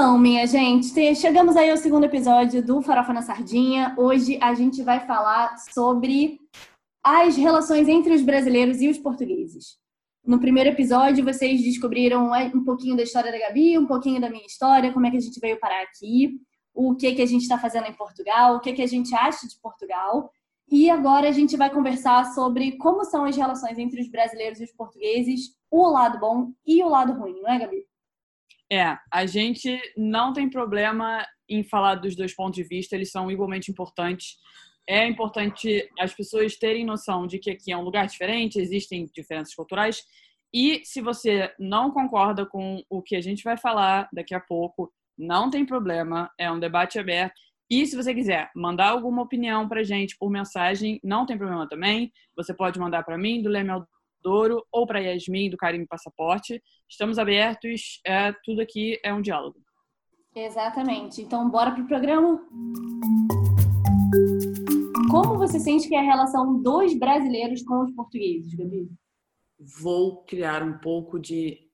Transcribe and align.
Então, 0.00 0.16
minha 0.16 0.46
gente, 0.46 1.14
chegamos 1.14 1.58
aí 1.58 1.70
ao 1.70 1.76
segundo 1.76 2.04
episódio 2.04 2.64
do 2.64 2.80
Farofa 2.80 3.12
na 3.12 3.20
Sardinha. 3.20 3.94
Hoje 3.98 4.38
a 4.40 4.54
gente 4.54 4.82
vai 4.82 5.00
falar 5.00 5.58
sobre 5.58 6.40
as 7.04 7.36
relações 7.36 7.86
entre 7.86 8.14
os 8.14 8.22
brasileiros 8.22 8.80
e 8.80 8.88
os 8.88 8.96
portugueses. 8.96 9.76
No 10.24 10.40
primeiro 10.40 10.70
episódio, 10.70 11.22
vocês 11.22 11.60
descobriram 11.62 12.30
um 12.54 12.64
pouquinho 12.64 12.96
da 12.96 13.02
história 13.02 13.30
da 13.30 13.38
Gabi, 13.38 13.78
um 13.78 13.86
pouquinho 13.86 14.18
da 14.18 14.30
minha 14.30 14.46
história, 14.46 14.90
como 14.90 15.06
é 15.06 15.10
que 15.10 15.18
a 15.18 15.20
gente 15.20 15.38
veio 15.38 15.60
parar 15.60 15.82
aqui, 15.82 16.30
o 16.72 16.94
que, 16.94 17.14
que 17.16 17.20
a 17.20 17.26
gente 17.26 17.42
está 17.42 17.58
fazendo 17.58 17.86
em 17.86 17.92
Portugal, 17.92 18.56
o 18.56 18.60
que, 18.60 18.72
que 18.72 18.82
a 18.82 18.88
gente 18.88 19.14
acha 19.14 19.46
de 19.46 19.60
Portugal. 19.60 20.30
E 20.70 20.88
agora 20.88 21.28
a 21.28 21.32
gente 21.32 21.58
vai 21.58 21.68
conversar 21.68 22.24
sobre 22.32 22.78
como 22.78 23.04
são 23.04 23.26
as 23.26 23.36
relações 23.36 23.76
entre 23.76 24.00
os 24.00 24.08
brasileiros 24.08 24.60
e 24.60 24.64
os 24.64 24.72
portugueses, 24.72 25.54
o 25.70 25.86
lado 25.90 26.18
bom 26.18 26.52
e 26.66 26.82
o 26.82 26.88
lado 26.88 27.12
ruim, 27.12 27.38
não 27.42 27.50
é, 27.50 27.58
Gabi? 27.58 27.89
É, 28.72 28.96
a 29.12 29.26
gente 29.26 29.80
não 29.96 30.32
tem 30.32 30.48
problema 30.48 31.26
em 31.48 31.64
falar 31.64 31.96
dos 31.96 32.14
dois 32.14 32.34
pontos 32.34 32.54
de 32.54 32.62
vista, 32.62 32.94
eles 32.94 33.10
são 33.10 33.30
igualmente 33.30 33.70
importantes. 33.70 34.36
É 34.88 35.06
importante 35.06 35.88
as 35.98 36.14
pessoas 36.14 36.56
terem 36.56 36.84
noção 36.84 37.26
de 37.26 37.38
que 37.38 37.50
aqui 37.50 37.72
é 37.72 37.76
um 37.76 37.82
lugar 37.82 38.06
diferente, 38.06 38.60
existem 38.60 39.06
diferenças 39.12 39.54
culturais. 39.54 40.02
E 40.54 40.82
se 40.84 41.00
você 41.00 41.52
não 41.58 41.90
concorda 41.90 42.46
com 42.46 42.82
o 42.88 43.02
que 43.02 43.16
a 43.16 43.20
gente 43.20 43.42
vai 43.42 43.56
falar 43.56 44.08
daqui 44.12 44.34
a 44.34 44.40
pouco, 44.40 44.92
não 45.18 45.50
tem 45.50 45.66
problema, 45.66 46.30
é 46.38 46.50
um 46.50 46.58
debate 46.58 46.98
aberto. 46.98 47.34
E 47.68 47.86
se 47.86 47.94
você 47.94 48.12
quiser 48.12 48.50
mandar 48.54 48.88
alguma 48.88 49.22
opinião 49.22 49.68
pra 49.68 49.84
gente 49.84 50.16
por 50.18 50.28
mensagem, 50.28 50.98
não 51.04 51.24
tem 51.24 51.38
problema 51.38 51.68
também. 51.68 52.12
Você 52.36 52.52
pode 52.52 52.80
mandar 52.80 53.04
para 53.04 53.18
mim, 53.18 53.42
do 53.42 53.48
Lemel 53.48 53.86
Douro, 54.22 54.64
ou 54.72 54.86
para 54.86 55.00
Yasmin, 55.00 55.50
do 55.50 55.56
Carinho 55.56 55.86
Passaporte. 55.86 56.62
Estamos 56.88 57.18
abertos, 57.18 58.00
é, 58.06 58.32
tudo 58.44 58.60
aqui 58.60 58.98
é 59.04 59.12
um 59.12 59.20
diálogo. 59.20 59.60
Exatamente. 60.34 61.22
Então, 61.22 61.50
bora 61.50 61.72
pro 61.72 61.86
programa? 61.86 62.40
Como 65.10 65.38
você 65.38 65.58
sente 65.58 65.88
que 65.88 65.94
é 65.94 65.98
a 65.98 66.02
relação 66.02 66.62
dos 66.62 66.96
brasileiros 66.96 67.62
com 67.62 67.82
os 67.82 67.92
portugueses, 67.92 68.54
Gabi? 68.54 68.88
Vou 69.80 70.24
criar 70.24 70.62
um 70.62 70.78
pouco 70.78 71.18
de 71.18 71.68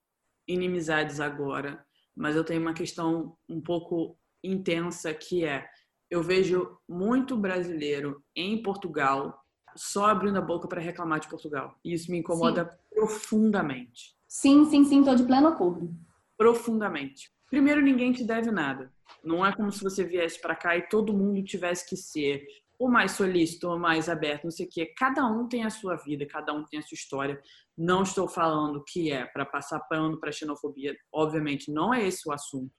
inimizades 0.48 1.20
agora, 1.20 1.85
mas 2.17 2.35
eu 2.35 2.45
tenho 2.45 2.63
uma 2.63 2.73
questão 2.73 3.37
um 3.48 3.61
pouco 3.61 4.17
intensa 4.42 5.13
que 5.13 5.45
é 5.45 5.67
eu 6.11 6.23
vejo 6.23 6.79
muito 6.89 7.37
brasileiro 7.37 8.23
em 8.35 8.63
Portugal 8.63 9.39
só 9.77 10.07
abrindo 10.07 10.39
a 10.39 10.43
boca 10.43 10.67
para 10.69 10.81
reclamar 10.81 11.21
de 11.21 11.29
Portugal. 11.29 11.79
E 11.85 11.93
isso 11.93 12.11
me 12.11 12.19
incomoda 12.19 12.71
sim. 12.71 12.79
profundamente. 12.95 14.17
Sim, 14.27 14.65
sim, 14.65 14.85
sim, 14.85 15.01
estou 15.01 15.15
de 15.15 15.25
pleno 15.25 15.49
acordo. 15.49 15.95
Profundamente. 16.37 17.31
Primeiro, 17.49 17.81
ninguém 17.81 18.13
te 18.13 18.25
deve 18.25 18.51
nada. 18.51 18.93
Não 19.23 19.45
é 19.45 19.55
como 19.55 19.71
se 19.71 19.83
você 19.83 20.05
viesse 20.05 20.41
para 20.41 20.57
cá 20.57 20.77
e 20.77 20.89
todo 20.89 21.13
mundo 21.13 21.43
tivesse 21.43 21.89
que 21.89 21.97
ser 21.97 22.45
ou 22.79 22.91
mais 22.91 23.13
solícito 23.13 23.69
ou 23.69 23.79
mais 23.79 24.09
aberto, 24.09 24.45
não 24.45 24.51
sei 24.51 24.67
o 24.67 24.69
quê. 24.69 24.93
Cada 24.99 25.25
um 25.27 25.49
tem 25.49 25.65
a 25.65 25.71
sua 25.71 25.97
vida, 25.97 26.27
cada 26.27 26.53
um 26.53 26.65
tem 26.65 26.79
a 26.79 26.83
sua 26.83 26.95
história. 26.95 27.41
Não 27.77 28.03
estou 28.03 28.29
falando 28.29 28.85
que 28.85 29.11
é 29.11 29.25
para 29.25 29.47
passar 29.47 29.81
pano 29.81 30.21
para 30.21 30.33
xenofobia. 30.33 30.95
Obviamente, 31.13 31.71
não 31.71 31.95
é 31.95 32.07
esse 32.07 32.29
o 32.29 32.33
assunto. 32.33 32.75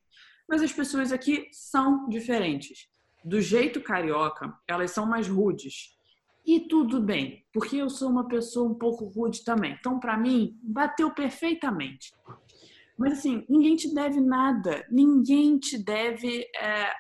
Mas 0.48 0.62
as 0.62 0.72
pessoas 0.72 1.12
aqui 1.12 1.48
são 1.52 2.08
diferentes 2.08 2.88
do 3.24 3.42
jeito 3.42 3.82
carioca, 3.82 4.54
elas 4.68 4.92
são 4.92 5.06
mais 5.06 5.28
rudes. 5.28 5.97
E 6.48 6.62
tudo 6.62 7.02
bem, 7.02 7.46
porque 7.52 7.76
eu 7.76 7.90
sou 7.90 8.10
uma 8.10 8.26
pessoa 8.26 8.70
um 8.70 8.74
pouco 8.74 9.04
rude 9.04 9.44
também. 9.44 9.76
Então, 9.78 10.00
para 10.00 10.18
mim, 10.18 10.58
bateu 10.64 11.14
perfeitamente. 11.14 12.14
Mas 12.98 13.20
assim, 13.20 13.46
ninguém 13.50 13.76
te 13.76 13.94
deve 13.94 14.22
nada, 14.22 14.88
ninguém 14.90 15.60
te 15.60 15.78
deve 15.78 16.48
é, 16.56 16.94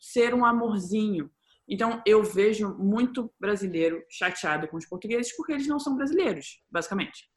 ser 0.00 0.32
um 0.32 0.46
amorzinho. 0.46 1.30
Então, 1.68 2.02
eu 2.06 2.22
vejo 2.22 2.74
muito 2.78 3.30
brasileiro 3.38 4.02
chateado 4.10 4.66
com 4.66 4.78
os 4.78 4.86
portugueses 4.86 5.36
porque 5.36 5.52
eles 5.52 5.66
não 5.66 5.78
são 5.78 5.94
brasileiros, 5.94 6.62
basicamente. 6.70 7.28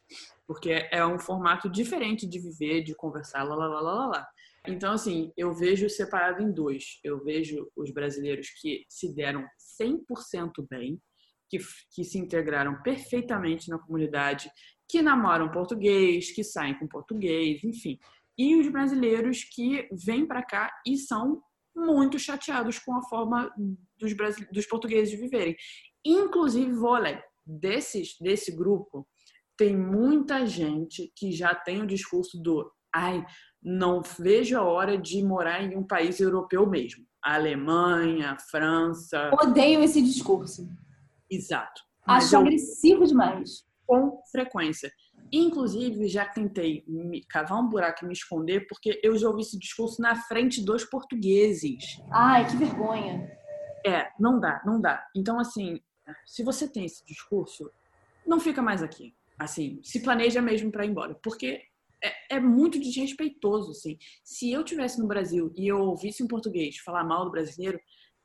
Porque 0.48 0.88
é 0.92 1.06
um 1.06 1.20
formato 1.20 1.70
diferente 1.70 2.26
de 2.26 2.40
viver, 2.40 2.84
de 2.84 2.96
conversar, 2.96 3.44
lá, 3.44 3.54
lá, 3.54 3.68
lá, 3.68 3.82
lá, 3.82 4.08
lá. 4.08 4.28
Então, 4.66 4.94
assim, 4.94 5.34
eu 5.36 5.54
vejo 5.54 5.90
separado 5.90 6.42
em 6.42 6.54
dois. 6.54 7.00
Eu 7.04 7.22
vejo 7.22 7.70
os 7.76 7.92
brasileiros 7.92 8.48
que 8.62 8.86
se 8.88 9.14
deram 9.14 9.46
100% 9.82 10.66
bem, 10.70 11.02
que, 11.50 11.58
que 11.91 12.03
se 12.03 12.18
integraram 12.18 12.81
perfeitamente 12.81 13.69
na 13.69 13.80
comunidade, 13.80 14.50
que 14.90 15.02
namoram 15.02 15.52
português, 15.52 16.31
que 16.31 16.44
saem 16.44 16.78
com 16.78 16.88
português, 16.88 17.63
enfim. 17.63 18.00
E 18.38 18.56
os 18.56 18.68
brasileiros 18.69 19.44
que 19.44 19.88
vêm 19.91 20.25
para 20.25 20.44
cá 20.44 20.72
e 20.86 20.97
são 20.97 21.41
muito 21.75 22.18
chateados 22.18 22.80
com 22.80 22.96
a 22.96 23.03
forma 23.03 23.52
dos, 23.97 24.13
dos 24.52 24.66
portugueses 24.66 25.19
viverem. 25.19 25.56
Inclusive, 26.06 26.72
vou. 26.74 26.97
Desses, 27.46 28.18
desse 28.19 28.52
grupo, 28.52 29.07
tem 29.57 29.75
muita 29.75 30.46
gente 30.46 31.12
que 31.16 31.31
já 31.31 31.56
tem 31.56 31.81
o 31.81 31.88
discurso 31.88 32.38
do 32.41 32.69
ai, 32.94 33.25
não 33.62 34.02
vejo 34.02 34.57
a 34.57 34.63
hora 34.63 34.97
de 34.97 35.24
morar 35.24 35.63
em 35.63 35.78
um 35.78 35.84
país 35.84 36.19
europeu 36.19 36.68
mesmo. 36.68 37.06
Alemanha, 37.22 38.38
França. 38.50 39.31
Odeio 39.41 39.81
esse 39.81 40.02
discurso. 40.02 40.69
Exato. 41.30 41.82
Acho 42.06 42.36
eu... 42.36 42.40
agressivo 42.42 43.06
demais. 43.06 43.66
Com 43.86 44.22
frequência. 44.32 44.92
Inclusive, 45.32 46.08
já 46.08 46.26
tentei 46.26 46.84
me 46.88 47.24
cavar 47.26 47.60
um 47.60 47.70
buraco 47.70 48.04
e 48.04 48.08
me 48.08 48.14
esconder 48.14 48.66
porque 48.68 49.00
eu 49.04 49.18
já 49.18 49.28
ouvi 49.28 49.42
esse 49.42 49.58
discurso 49.58 50.02
na 50.02 50.16
frente 50.16 50.64
dos 50.64 50.86
portugueses. 50.86 52.00
Ai, 52.12 52.48
que 52.48 52.56
vergonha. 52.56 53.30
É, 53.86 54.10
não 54.20 54.40
dá, 54.40 54.62
não 54.66 54.80
dá. 54.80 55.06
Então, 55.16 55.40
assim, 55.40 55.80
se 56.26 56.44
você 56.44 56.68
tem 56.68 56.86
esse 56.86 57.06
discurso, 57.06 57.70
não 58.26 58.40
fica 58.40 58.62
mais 58.62 58.82
aqui. 58.82 59.14
Assim, 59.38 59.80
se 59.84 60.02
planeja 60.02 60.42
mesmo 60.42 60.72
para 60.72 60.86
ir 60.86 60.90
embora. 60.90 61.16
Porque 61.22 61.62
é, 62.04 62.36
é, 62.36 62.40
muito 62.40 62.80
desrespeitoso, 62.80 63.72
assim. 63.72 63.98
Se 64.24 64.52
eu 64.52 64.64
tivesse 64.64 65.00
no 65.00 65.08
Brasil 65.08 65.54
e 65.56 65.68
eu 65.68 65.80
ouvisse 65.80 66.24
um 66.24 66.28
português 66.28 66.78
falar 66.78 67.04
mal 67.04 67.26
do 67.26 67.32
brasileiro, 67.32 67.80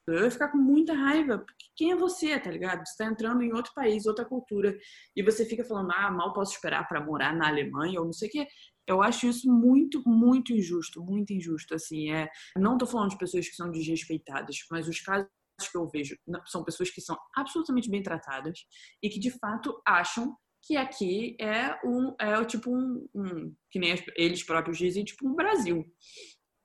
eu 0.07 0.25
ia 0.25 0.31
ficar 0.31 0.49
com 0.49 0.59
muita 0.59 0.95
raiva. 0.95 1.39
Porque 1.39 1.67
quem 1.77 1.93
é 1.93 1.97
você, 1.97 2.39
tá 2.39 2.51
ligado? 2.51 2.87
Você 2.87 2.97
tá 2.97 3.11
entrando 3.11 3.43
em 3.43 3.53
outro 3.53 3.73
país, 3.75 4.07
outra 4.07 4.25
cultura, 4.25 4.77
e 5.15 5.23
você 5.23 5.45
fica 5.45 5.65
falando, 5.65 5.93
ah, 5.93 6.11
mal 6.11 6.33
posso 6.33 6.53
esperar 6.55 6.87
para 6.89 7.05
morar 7.05 7.35
na 7.35 7.49
Alemanha 7.49 8.01
ou 8.01 8.07
não 8.07 8.13
sei 8.13 8.29
o 8.29 8.33
quê. 8.33 8.47
Eu 8.87 9.01
acho 9.01 9.27
isso 9.27 9.51
muito, 9.51 10.03
muito 10.07 10.53
injusto, 10.53 11.03
muito 11.03 11.33
injusto, 11.33 11.75
assim. 11.75 12.13
É, 12.13 12.29
não 12.57 12.77
tô 12.77 12.87
falando 12.87 13.11
de 13.11 13.19
pessoas 13.19 13.49
que 13.49 13.55
são 13.55 13.71
desrespeitadas, 13.71 14.57
mas 14.71 14.89
os 14.89 15.01
casos 15.01 15.29
que 15.71 15.77
eu 15.77 15.89
vejo 15.89 16.17
são 16.47 16.65
pessoas 16.65 16.91
que 16.91 17.01
são 17.01 17.17
absolutamente 17.37 17.89
bem 17.89 18.03
tratadas 18.03 18.67
e 19.03 19.09
que 19.09 19.21
de 19.21 19.31
fato 19.31 19.81
acham 19.87 20.37
que 20.63 20.77
aqui 20.77 21.37
é 21.41 21.79
um 21.85 22.15
é 22.19 22.45
tipo 22.45 22.71
um, 22.71 23.07
um, 23.15 23.55
que 23.71 23.79
nem 23.79 23.95
eles 24.17 24.43
próprios 24.43 24.79
dizem 24.79 25.05
tipo 25.05 25.29
um 25.29 25.35
Brasil 25.35 25.85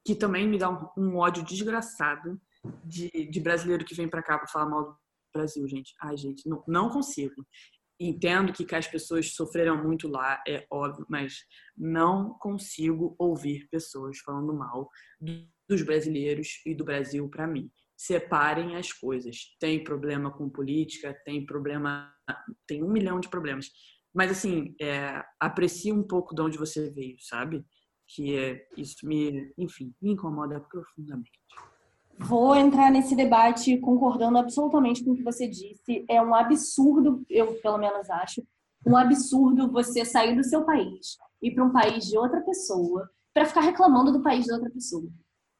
que 0.05 0.15
também 0.15 0.47
me 0.47 0.57
dá 0.57 0.69
um, 0.69 0.87
um 0.97 1.17
ódio 1.17 1.43
desgraçado 1.43 2.39
de, 2.83 3.09
de 3.09 3.39
brasileiro 3.39 3.85
que 3.85 3.95
vem 3.95 4.09
para 4.09 4.23
cá 4.23 4.37
para 4.37 4.47
falar 4.47 4.69
mal 4.69 4.83
do 4.83 4.97
Brasil 5.33 5.67
gente 5.67 5.93
ai 6.01 6.17
gente 6.17 6.47
não, 6.47 6.63
não 6.67 6.89
consigo 6.89 7.45
entendo 7.99 8.53
que, 8.53 8.75
as 8.75 8.87
pessoas 8.87 9.33
sofreram 9.33 9.83
muito 9.83 10.07
lá 10.07 10.41
é 10.47 10.65
óbvio 10.71 11.05
mas 11.09 11.37
não 11.75 12.37
consigo 12.39 13.15
ouvir 13.19 13.67
pessoas 13.69 14.19
falando 14.19 14.53
mal 14.53 14.89
dos 15.67 15.81
brasileiros 15.81 16.61
e 16.65 16.73
do 16.75 16.85
Brasil 16.85 17.27
para 17.29 17.47
mim 17.47 17.71
separem 17.97 18.75
as 18.75 18.93
coisas. 18.93 19.55
Tem 19.59 19.83
problema 19.83 20.31
com 20.31 20.49
política, 20.49 21.19
tem 21.25 21.45
problema, 21.45 22.13
tem 22.67 22.83
um 22.83 22.91
milhão 22.91 23.19
de 23.19 23.27
problemas. 23.27 23.71
Mas 24.13 24.31
assim, 24.31 24.75
é, 24.79 25.23
aprecie 25.39 25.91
um 25.91 26.03
pouco 26.03 26.35
de 26.35 26.41
onde 26.41 26.57
você 26.57 26.91
veio, 26.91 27.17
sabe? 27.19 27.65
Que 28.07 28.37
é, 28.37 28.67
isso 28.77 29.05
me, 29.05 29.51
enfim, 29.57 29.93
me 30.01 30.11
incomoda 30.11 30.61
profundamente. 30.61 31.31
Vou 32.19 32.55
entrar 32.55 32.91
nesse 32.91 33.15
debate 33.15 33.77
concordando 33.77 34.37
absolutamente 34.37 35.03
com 35.03 35.11
o 35.11 35.15
que 35.15 35.23
você 35.23 35.47
disse. 35.47 36.03
É 36.09 36.21
um 36.21 36.33
absurdo, 36.33 37.23
eu 37.29 37.53
pelo 37.61 37.77
menos 37.77 38.09
acho, 38.09 38.43
um 38.85 38.97
absurdo 38.97 39.71
você 39.71 40.03
sair 40.03 40.35
do 40.35 40.43
seu 40.43 40.63
país 40.65 41.17
e 41.41 41.51
para 41.51 41.63
um 41.63 41.71
país 41.71 42.05
de 42.05 42.17
outra 42.17 42.41
pessoa 42.41 43.09
para 43.33 43.45
ficar 43.45 43.61
reclamando 43.61 44.11
do 44.11 44.23
país 44.23 44.45
de 44.45 44.51
outra 44.51 44.69
pessoa. 44.69 45.07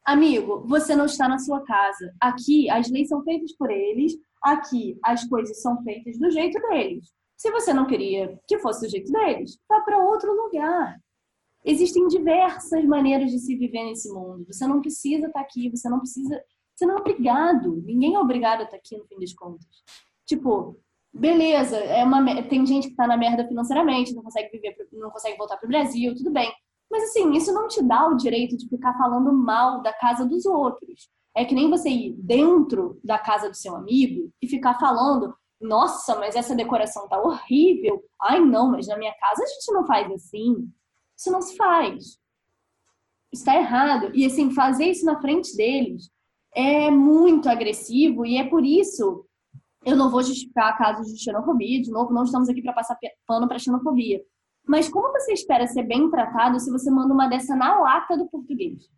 Amigo, 0.04 0.64
você 0.66 0.96
não 0.96 1.04
está 1.04 1.28
na 1.28 1.38
sua 1.38 1.62
casa. 1.64 2.12
Aqui 2.20 2.68
as 2.70 2.90
leis 2.90 3.08
são 3.08 3.22
feitas 3.22 3.52
por 3.56 3.70
eles, 3.70 4.14
aqui 4.42 4.98
as 5.04 5.24
coisas 5.28 5.60
são 5.60 5.80
feitas 5.82 6.18
do 6.18 6.30
jeito 6.30 6.58
deles. 6.68 7.12
Se 7.36 7.52
você 7.52 7.72
não 7.72 7.86
queria 7.86 8.36
que 8.48 8.58
fosse 8.58 8.86
do 8.86 8.90
jeito 8.90 9.12
deles, 9.12 9.58
vá 9.68 9.80
para 9.82 10.02
outro 10.02 10.32
lugar. 10.32 10.98
Existem 11.64 12.06
diversas 12.08 12.84
maneiras 12.84 13.30
de 13.30 13.38
se 13.38 13.56
viver 13.56 13.84
nesse 13.84 14.10
mundo. 14.12 14.46
Você 14.50 14.66
não 14.66 14.80
precisa 14.80 15.26
estar 15.26 15.40
aqui, 15.40 15.70
você 15.70 15.88
não 15.88 15.98
precisa. 15.98 16.40
Você 16.74 16.86
não 16.86 16.96
é 16.96 17.00
obrigado. 17.00 17.82
Ninguém 17.84 18.14
é 18.14 18.18
obrigado 18.18 18.60
a 18.60 18.64
estar 18.64 18.76
aqui 18.76 18.96
no 18.96 19.06
fim 19.06 19.18
das 19.18 19.32
contas. 19.32 19.66
Tipo, 20.26 20.78
beleza, 21.12 21.76
é 21.76 22.04
uma, 22.04 22.42
tem 22.44 22.64
gente 22.64 22.84
que 22.84 22.92
está 22.92 23.06
na 23.06 23.16
merda 23.16 23.46
financeiramente, 23.46 24.14
não 24.14 24.22
consegue 24.22 24.50
viver, 24.50 24.76
não 24.92 25.10
consegue 25.10 25.36
voltar 25.36 25.56
para 25.56 25.66
o 25.66 25.68
Brasil, 25.68 26.14
tudo 26.14 26.30
bem. 26.30 26.52
Mas 26.90 27.04
assim, 27.04 27.32
isso 27.32 27.52
não 27.52 27.68
te 27.68 27.82
dá 27.82 28.06
o 28.06 28.16
direito 28.16 28.56
de 28.56 28.68
ficar 28.68 28.96
falando 28.96 29.32
mal 29.32 29.82
da 29.82 29.92
casa 29.92 30.24
dos 30.26 30.46
outros. 30.46 31.10
É 31.36 31.44
que 31.44 31.54
nem 31.54 31.68
você 31.68 31.88
ir 31.90 32.12
dentro 32.14 32.98
da 33.04 33.18
casa 33.18 33.48
do 33.48 33.56
seu 33.56 33.76
amigo 33.76 34.30
e 34.40 34.48
ficar 34.48 34.78
falando: 34.78 35.34
nossa, 35.60 36.18
mas 36.18 36.34
essa 36.34 36.54
decoração 36.54 37.08
tá 37.08 37.20
horrível. 37.20 38.02
Ai, 38.20 38.40
não, 38.40 38.70
mas 38.70 38.86
na 38.86 38.96
minha 38.96 39.14
casa 39.14 39.42
a 39.42 39.46
gente 39.46 39.72
não 39.72 39.86
faz 39.86 40.10
assim. 40.10 40.68
Isso 41.18 41.32
não 41.32 41.42
se 41.42 41.56
faz. 41.56 42.18
Está 43.32 43.56
errado. 43.56 44.10
E 44.14 44.24
assim, 44.24 44.52
fazer 44.52 44.84
isso 44.84 45.04
na 45.04 45.20
frente 45.20 45.56
deles 45.56 46.10
é 46.54 46.90
muito 46.90 47.48
agressivo 47.48 48.24
e 48.24 48.36
é 48.36 48.48
por 48.48 48.64
isso 48.64 49.26
eu 49.84 49.96
não 49.96 50.10
vou 50.10 50.22
justificar 50.22 50.76
casos 50.76 51.12
de 51.12 51.22
xenofobia, 51.22 51.80
de 51.80 51.90
novo, 51.90 52.12
não 52.12 52.24
estamos 52.24 52.48
aqui 52.48 52.62
para 52.62 52.72
passar 52.72 52.98
pano 53.26 53.48
para 53.48 53.58
xenofobia. 53.58 54.22
Mas 54.66 54.88
como 54.88 55.10
você 55.12 55.32
espera 55.32 55.66
ser 55.66 55.84
bem 55.84 56.10
tratado 56.10 56.60
se 56.60 56.70
você 56.70 56.90
manda 56.90 57.14
uma 57.14 57.26
dessa 57.26 57.56
na 57.56 57.80
lata 57.80 58.16
do 58.16 58.28
português? 58.28 58.90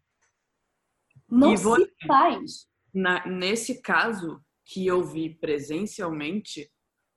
Não 1.28 1.56
vou, 1.56 1.76
se 1.76 1.88
faz. 2.06 2.66
Na, 2.92 3.24
nesse 3.26 3.80
caso 3.80 4.40
que 4.64 4.84
eu 4.84 5.04
vi 5.04 5.34
presencialmente, 5.34 6.68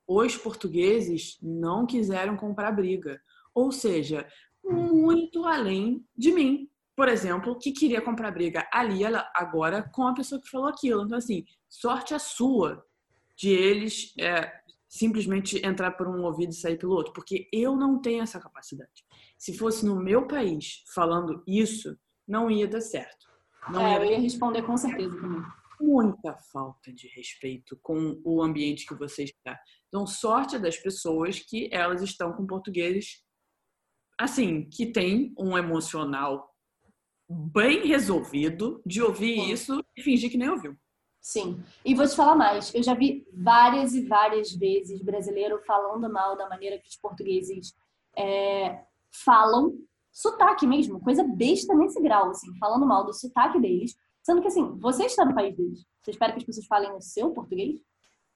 os 0.07 0.37
portugueses 0.37 1.37
não 1.41 1.85
quiseram 1.85 2.37
comprar 2.37 2.71
briga. 2.71 3.19
Ou 3.55 3.71
seja, 3.71 4.27
muito 4.63 5.45
além 5.45 6.05
de 6.15 6.31
mim, 6.31 6.69
por 6.95 7.07
exemplo, 7.07 7.57
que 7.57 7.71
queria 7.71 8.01
comprar 8.01 8.31
briga 8.31 8.67
ali 8.71 9.01
agora 9.33 9.89
com 9.93 10.07
a 10.07 10.13
pessoa 10.13 10.39
que 10.41 10.49
falou 10.49 10.67
aquilo. 10.67 11.03
Então, 11.03 11.17
assim, 11.17 11.43
sorte 11.67 12.13
a 12.13 12.19
sua 12.19 12.85
de 13.35 13.49
eles 13.49 14.13
é, 14.19 14.51
simplesmente 14.87 15.65
entrar 15.65 15.91
por 15.91 16.07
um 16.07 16.23
ouvido 16.23 16.51
e 16.51 16.55
sair 16.55 16.77
pelo 16.77 16.93
outro, 16.93 17.13
porque 17.13 17.49
eu 17.51 17.75
não 17.75 17.99
tenho 17.99 18.21
essa 18.21 18.39
capacidade. 18.39 19.03
Se 19.37 19.57
fosse 19.57 19.85
no 19.85 19.95
meu 19.95 20.27
país 20.27 20.83
falando 20.93 21.43
isso, 21.47 21.97
não 22.27 22.49
ia 22.49 22.67
dar 22.67 22.81
certo. 22.81 23.27
Não 23.71 23.81
é, 23.81 23.93
ia... 23.93 23.97
eu 23.97 24.11
ia 24.11 24.19
responder 24.19 24.61
com 24.61 24.77
certeza 24.77 25.19
também. 25.19 25.41
Muita 25.81 26.37
falta 26.51 26.93
de 26.93 27.07
respeito 27.07 27.77
com 27.81 28.21
o 28.23 28.41
ambiente 28.41 28.85
que 28.85 28.93
você 28.93 29.23
está. 29.23 29.59
Então, 29.87 30.05
sorte 30.05 30.59
das 30.59 30.77
pessoas 30.77 31.39
que 31.39 31.67
elas 31.71 32.01
estão 32.01 32.31
com 32.31 32.45
portugueses, 32.45 33.23
assim, 34.23 34.63
que 34.69 34.85
tem 34.85 35.33
um 35.37 35.57
emocional 35.57 36.49
bem 37.29 37.85
resolvido 37.87 38.81
de 38.85 39.01
ouvir 39.01 39.51
isso 39.51 39.83
e 39.97 40.01
fingir 40.01 40.29
que 40.29 40.37
nem 40.37 40.49
ouviu. 40.49 40.75
Sim. 41.21 41.63
E 41.85 41.95
vou 41.95 42.07
te 42.07 42.15
falar 42.15 42.35
mais. 42.35 42.73
Eu 42.75 42.83
já 42.83 42.93
vi 42.93 43.25
várias 43.33 43.93
e 43.93 44.05
várias 44.05 44.51
vezes 44.51 45.01
brasileiro 45.01 45.61
falando 45.65 46.11
mal 46.11 46.37
da 46.37 46.49
maneira 46.49 46.77
que 46.77 46.87
os 46.87 46.97
portugueses 46.97 47.73
é, 48.17 48.83
falam, 49.23 49.77
sotaque 50.11 50.67
mesmo, 50.67 50.99
coisa 50.99 51.23
besta 51.23 51.73
nesse 51.73 52.01
grau, 52.01 52.29
assim, 52.29 52.53
falando 52.59 52.85
mal 52.85 53.05
do 53.05 53.13
sotaque 53.13 53.59
deles. 53.59 53.95
Sendo 54.21 54.41
que, 54.41 54.47
assim, 54.47 54.77
você 54.79 55.05
está 55.05 55.25
no 55.25 55.35
país 55.35 55.55
deles. 55.55 55.85
Você 56.01 56.11
espera 56.11 56.31
que 56.31 56.39
as 56.39 56.45
pessoas 56.45 56.67
falem 56.67 56.91
o 56.93 57.01
seu 57.01 57.31
português? 57.31 57.79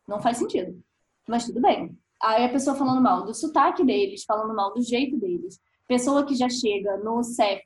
Não 0.07 0.21
faz 0.21 0.37
sentido. 0.37 0.81
Mas 1.27 1.45
tudo 1.45 1.61
bem. 1.61 1.97
Aí 2.21 2.45
a 2.45 2.49
pessoa 2.49 2.75
falando 2.75 3.01
mal 3.01 3.25
do 3.25 3.33
sotaque 3.33 3.85
deles, 3.85 4.23
falando 4.25 4.55
mal 4.55 4.73
do 4.73 4.81
jeito 4.81 5.17
deles. 5.17 5.59
Pessoa 5.87 6.25
que 6.25 6.35
já 6.35 6.49
chega 6.49 6.97
no 6.97 7.23
CEF 7.23 7.63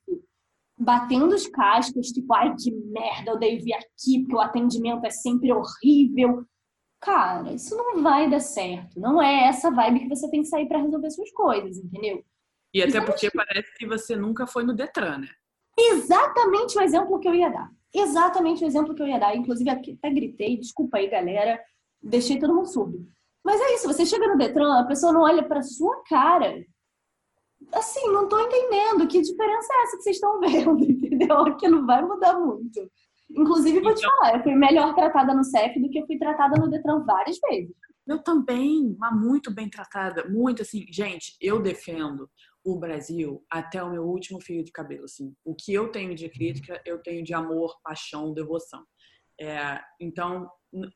batendo 0.78 1.36
os 1.36 1.48
cascos, 1.48 2.08
tipo, 2.08 2.34
ai 2.34 2.56
que 2.56 2.72
merda, 2.72 3.32
eu 3.32 3.38
dei 3.38 3.60
vir 3.60 3.74
aqui 3.74 4.20
porque 4.22 4.36
o 4.36 4.42
atendimento 4.42 5.06
é 5.06 5.12
sempre 5.12 5.52
horrível. 5.54 6.44
Cara, 7.00 7.52
isso 7.54 7.76
não 7.76 8.02
vai 8.02 8.30
dar 8.30 8.40
certo. 8.40 9.00
Não 9.00 9.22
é 9.22 9.48
essa 9.48 9.72
vibe 9.72 10.02
que 10.02 10.10
você 10.10 10.30
tem 10.30 10.42
que 10.42 10.48
sair 10.48 10.68
para 10.68 10.82
resolver 10.82 11.10
suas 11.12 11.32
coisas, 11.32 11.78
entendeu? 11.78 12.24
E 12.74 12.82
até 12.82 13.02
porque 13.02 13.30
parece 13.32 13.74
que 13.76 13.86
você 13.86 14.16
nunca 14.16 14.48
foi 14.48 14.64
no 14.64 14.74
Detran, 14.74 15.20
né? 15.20 15.28
Exatamente 15.78 16.78
o 16.78 16.82
exemplo 16.82 17.20
que 17.20 17.28
eu 17.28 17.36
ia 17.36 17.50
dar. 17.50 17.70
Exatamente 17.94 18.64
o 18.64 18.68
exemplo 18.68 18.96
que 18.96 19.02
eu 19.02 19.08
ia 19.08 19.20
dar. 19.20 19.36
Inclusive, 19.36 19.70
até 19.70 20.10
gritei, 20.10 20.58
desculpa 20.58 20.98
aí, 20.98 21.08
galera, 21.10 21.60
deixei 22.02 22.40
todo 22.40 22.56
mundo 22.56 22.68
surdo. 22.68 23.06
Mas 23.44 23.60
é 23.60 23.76
isso, 23.76 23.88
você 23.88 24.06
chega 24.06 24.28
no 24.28 24.38
Detran, 24.38 24.80
a 24.80 24.86
pessoa 24.86 25.12
não 25.12 25.22
olha 25.22 25.44
para 25.44 25.64
sua 25.64 26.04
cara 26.04 26.64
assim, 27.74 28.12
não 28.12 28.28
tô 28.28 28.40
entendendo 28.40 29.08
que 29.08 29.22
diferença 29.22 29.74
é 29.74 29.84
essa 29.84 29.98
que 29.98 30.04
vocês 30.04 30.16
estão 30.16 30.40
vendo, 30.40 30.80
entendeu? 30.84 31.56
Que 31.58 31.68
não 31.68 31.86
vai 31.86 32.04
mudar 32.04 32.40
muito. 32.40 32.90
Inclusive, 33.30 33.80
vou 33.80 33.94
te 33.94 34.00
então 34.00 34.18
falar, 34.18 34.38
eu 34.38 34.44
fui 34.44 34.56
melhor 34.56 34.94
tratada 34.94 35.34
no 35.34 35.44
CEF 35.44 35.80
do 35.80 35.90
que 35.90 36.00
eu 36.00 36.06
fui 36.06 36.18
tratada 36.18 36.60
no 36.60 36.70
Detran 36.70 37.04
várias 37.06 37.40
vezes. 37.40 37.74
Eu 38.08 38.22
também, 38.22 38.96
mas 39.00 39.14
muito 39.18 39.54
bem 39.54 39.70
tratada, 39.70 40.28
muito 40.28 40.64
assim. 40.64 40.86
Gente, 40.92 41.38
eu 41.40 41.62
defendo 41.62 42.30
o 42.64 42.78
Brasil 42.78 43.44
até 43.50 43.82
o 43.82 43.90
meu 43.90 44.04
último 44.04 44.42
fio 44.42 44.64
de 44.64 44.72
cabelo, 44.72 45.06
assim. 45.06 45.34
O 45.46 45.56
que 45.56 45.74
eu 45.74 45.90
tenho 45.90 46.14
de 46.14 46.28
crítica, 46.30 46.82
eu 46.86 47.02
tenho 47.02 47.24
de 47.24 47.34
amor, 47.34 47.80
paixão, 47.84 48.34
devoção. 48.34 48.84
É, 49.40 49.80
então, 50.00 50.50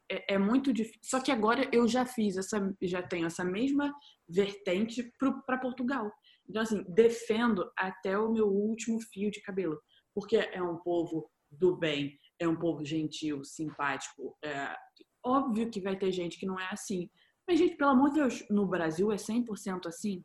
é, 0.09 0.35
é, 0.35 0.37
muito 0.37 0.71
difícil. 0.71 0.99
Só 1.03 1.19
que 1.19 1.31
agora 1.31 1.67
eu 1.71 1.87
já 1.87 2.05
fiz 2.05 2.37
essa, 2.37 2.75
já 2.81 3.01
tenho 3.01 3.25
essa 3.25 3.43
mesma 3.43 3.93
vertente 4.27 5.11
para 5.45 5.57
Portugal. 5.57 6.11
Então, 6.47 6.61
assim, 6.61 6.83
defendo 6.87 7.69
até 7.77 8.17
o 8.17 8.31
meu 8.31 8.47
último 8.47 8.99
fio 9.01 9.31
de 9.31 9.41
cabelo, 9.41 9.79
porque 10.13 10.37
é 10.37 10.61
um 10.61 10.77
povo 10.77 11.29
do 11.51 11.75
bem, 11.75 12.17
é 12.39 12.47
um 12.47 12.55
povo 12.55 12.83
gentil, 12.83 13.43
simpático. 13.43 14.37
É... 14.43 14.75
Óbvio 15.23 15.69
que 15.69 15.81
vai 15.81 15.97
ter 15.97 16.11
gente 16.11 16.39
que 16.39 16.45
não 16.45 16.59
é 16.59 16.67
assim. 16.71 17.09
Mas, 17.47 17.59
gente, 17.59 17.75
pelo 17.75 17.91
amor 17.91 18.09
de 18.09 18.19
Deus, 18.19 18.45
no 18.49 18.67
Brasil 18.67 19.11
é 19.11 19.15
100% 19.15 19.87
assim. 19.87 20.23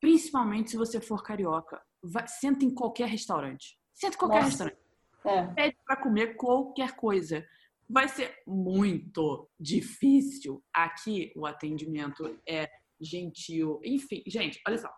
Principalmente 0.00 0.70
se 0.70 0.76
você 0.76 1.00
for 1.00 1.22
carioca. 1.22 1.80
Vai, 2.02 2.26
senta 2.26 2.64
em 2.64 2.74
qualquer 2.74 3.08
restaurante. 3.08 3.78
Senta 3.94 4.16
em 4.16 4.18
qualquer 4.18 4.42
Nossa. 4.42 4.64
restaurante. 4.64 4.80
É. 5.24 5.46
Pede 5.54 5.76
para 5.84 5.96
comer 5.96 6.36
qualquer 6.36 6.96
coisa. 6.96 7.46
Vai 7.88 8.08
ser 8.08 8.34
muito 8.46 9.48
difícil. 9.58 10.64
Aqui 10.72 11.32
o 11.36 11.46
atendimento 11.46 12.38
é 12.48 12.68
gentil. 13.00 13.80
Enfim, 13.84 14.22
gente, 14.26 14.60
olha 14.66 14.78
só 14.78 14.88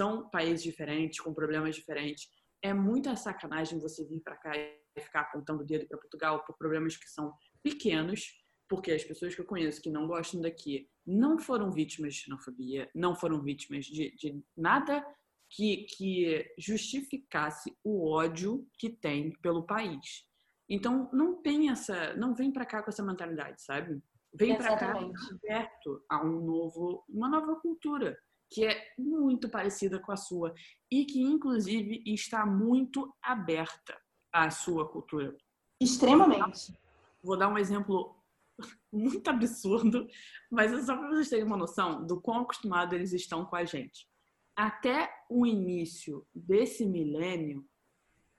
são 0.00 0.30
países 0.30 0.62
diferentes, 0.62 1.20
com 1.20 1.34
problemas 1.34 1.76
diferentes. 1.76 2.26
É 2.62 2.72
muita 2.72 3.14
sacanagem 3.16 3.78
você 3.78 4.02
vir 4.08 4.22
para 4.22 4.34
cá 4.34 4.56
e 4.56 4.80
ficar 4.98 5.20
apontando 5.20 5.62
o 5.62 5.66
dedo 5.66 5.86
para 5.86 5.98
Portugal 5.98 6.42
por 6.42 6.56
problemas 6.56 6.96
que 6.96 7.06
são 7.06 7.34
pequenos, 7.62 8.32
porque 8.66 8.92
as 8.92 9.04
pessoas 9.04 9.34
que 9.34 9.42
eu 9.42 9.44
conheço 9.44 9.82
que 9.82 9.90
não 9.90 10.06
gostam 10.06 10.40
daqui 10.40 10.88
não 11.06 11.38
foram 11.38 11.70
vítimas 11.70 12.14
de 12.14 12.20
xenofobia, 12.20 12.90
não 12.94 13.14
foram 13.14 13.42
vítimas 13.42 13.84
de, 13.84 14.10
de 14.16 14.42
nada 14.56 15.04
que, 15.50 15.84
que 15.84 16.50
justificasse 16.58 17.70
o 17.84 18.10
ódio 18.10 18.66
que 18.78 18.88
tem 18.88 19.32
pelo 19.42 19.66
país. 19.66 20.24
Então, 20.66 21.10
não 21.12 21.42
tem 21.42 21.68
essa, 21.68 22.14
não 22.14 22.34
vem 22.34 22.50
para 22.50 22.64
cá 22.64 22.82
com 22.82 22.88
essa 22.88 23.04
mentalidade, 23.04 23.62
sabe? 23.62 24.00
Vem 24.32 24.56
para 24.56 24.78
cá 24.78 24.92
aberto 24.92 26.02
a 26.08 26.24
um 26.24 26.40
novo, 26.40 27.04
uma 27.06 27.28
nova 27.28 27.56
cultura 27.56 28.16
que 28.50 28.64
é 28.66 28.92
muito 28.98 29.48
parecida 29.48 29.98
com 30.00 30.10
a 30.10 30.16
sua 30.16 30.52
e 30.90 31.04
que, 31.04 31.20
inclusive, 31.20 32.02
está 32.04 32.44
muito 32.44 33.14
aberta 33.22 33.96
à 34.32 34.50
sua 34.50 34.88
cultura. 34.88 35.36
Extremamente. 35.80 36.74
Vou 37.22 37.36
dar 37.36 37.48
um 37.48 37.56
exemplo 37.56 38.16
muito 38.92 39.28
absurdo, 39.28 40.08
mas 40.50 40.72
é 40.72 40.82
só 40.82 40.96
para 40.96 41.08
vocês 41.08 41.28
terem 41.28 41.44
uma 41.44 41.56
noção 41.56 42.04
do 42.04 42.20
quão 42.20 42.40
acostumados 42.40 42.94
eles 42.94 43.12
estão 43.12 43.44
com 43.44 43.56
a 43.56 43.64
gente. 43.64 44.08
Até 44.56 45.10
o 45.30 45.46
início 45.46 46.26
desse 46.34 46.84
milênio, 46.84 47.64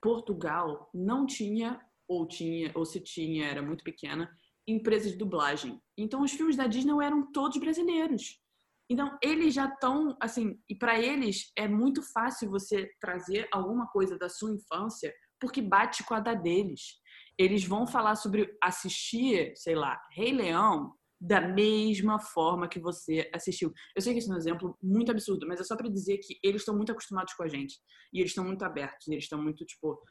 Portugal 0.00 0.90
não 0.92 1.26
tinha, 1.26 1.80
ou 2.06 2.26
tinha, 2.26 2.70
ou 2.74 2.84
se 2.84 3.00
tinha, 3.00 3.46
era 3.46 3.62
muito 3.62 3.82
pequena, 3.82 4.30
empresas 4.66 5.12
de 5.12 5.18
dublagem. 5.18 5.80
Então, 5.96 6.22
os 6.22 6.32
filmes 6.32 6.56
da 6.56 6.66
Disney 6.66 6.92
eram 7.04 7.32
todos 7.32 7.58
brasileiros. 7.58 8.41
Então, 8.90 9.16
eles 9.22 9.54
já 9.54 9.66
estão, 9.66 10.16
assim, 10.20 10.58
e 10.68 10.74
para 10.76 11.00
eles 11.00 11.50
é 11.56 11.66
muito 11.66 12.02
fácil 12.12 12.50
você 12.50 12.90
trazer 13.00 13.48
alguma 13.52 13.86
coisa 13.88 14.18
da 14.18 14.28
sua 14.28 14.52
infância, 14.52 15.12
porque 15.40 15.62
bate 15.62 16.04
com 16.04 16.14
a 16.14 16.20
da 16.20 16.34
deles. 16.34 17.00
Eles 17.38 17.64
vão 17.64 17.86
falar 17.86 18.16
sobre 18.16 18.54
assistir, 18.62 19.52
sei 19.56 19.74
lá, 19.74 20.00
Rei 20.14 20.32
Leão 20.32 20.92
da 21.20 21.40
mesma 21.40 22.18
forma 22.18 22.68
que 22.68 22.80
você 22.80 23.30
assistiu. 23.32 23.72
Eu 23.94 24.02
sei 24.02 24.12
que 24.12 24.18
esse 24.18 24.28
é 24.28 24.34
um 24.34 24.36
exemplo 24.36 24.76
muito 24.82 25.12
absurdo, 25.12 25.46
mas 25.46 25.60
é 25.60 25.64
só 25.64 25.76
para 25.76 25.88
dizer 25.88 26.18
que 26.18 26.36
eles 26.42 26.62
estão 26.62 26.76
muito 26.76 26.90
acostumados 26.90 27.32
com 27.34 27.44
a 27.44 27.48
gente. 27.48 27.76
E 28.12 28.18
eles 28.18 28.32
estão 28.32 28.44
muito 28.44 28.64
abertos, 28.64 29.06
eles 29.06 29.24
estão 29.24 29.40
muito, 29.40 29.64
tipo, 29.64 30.02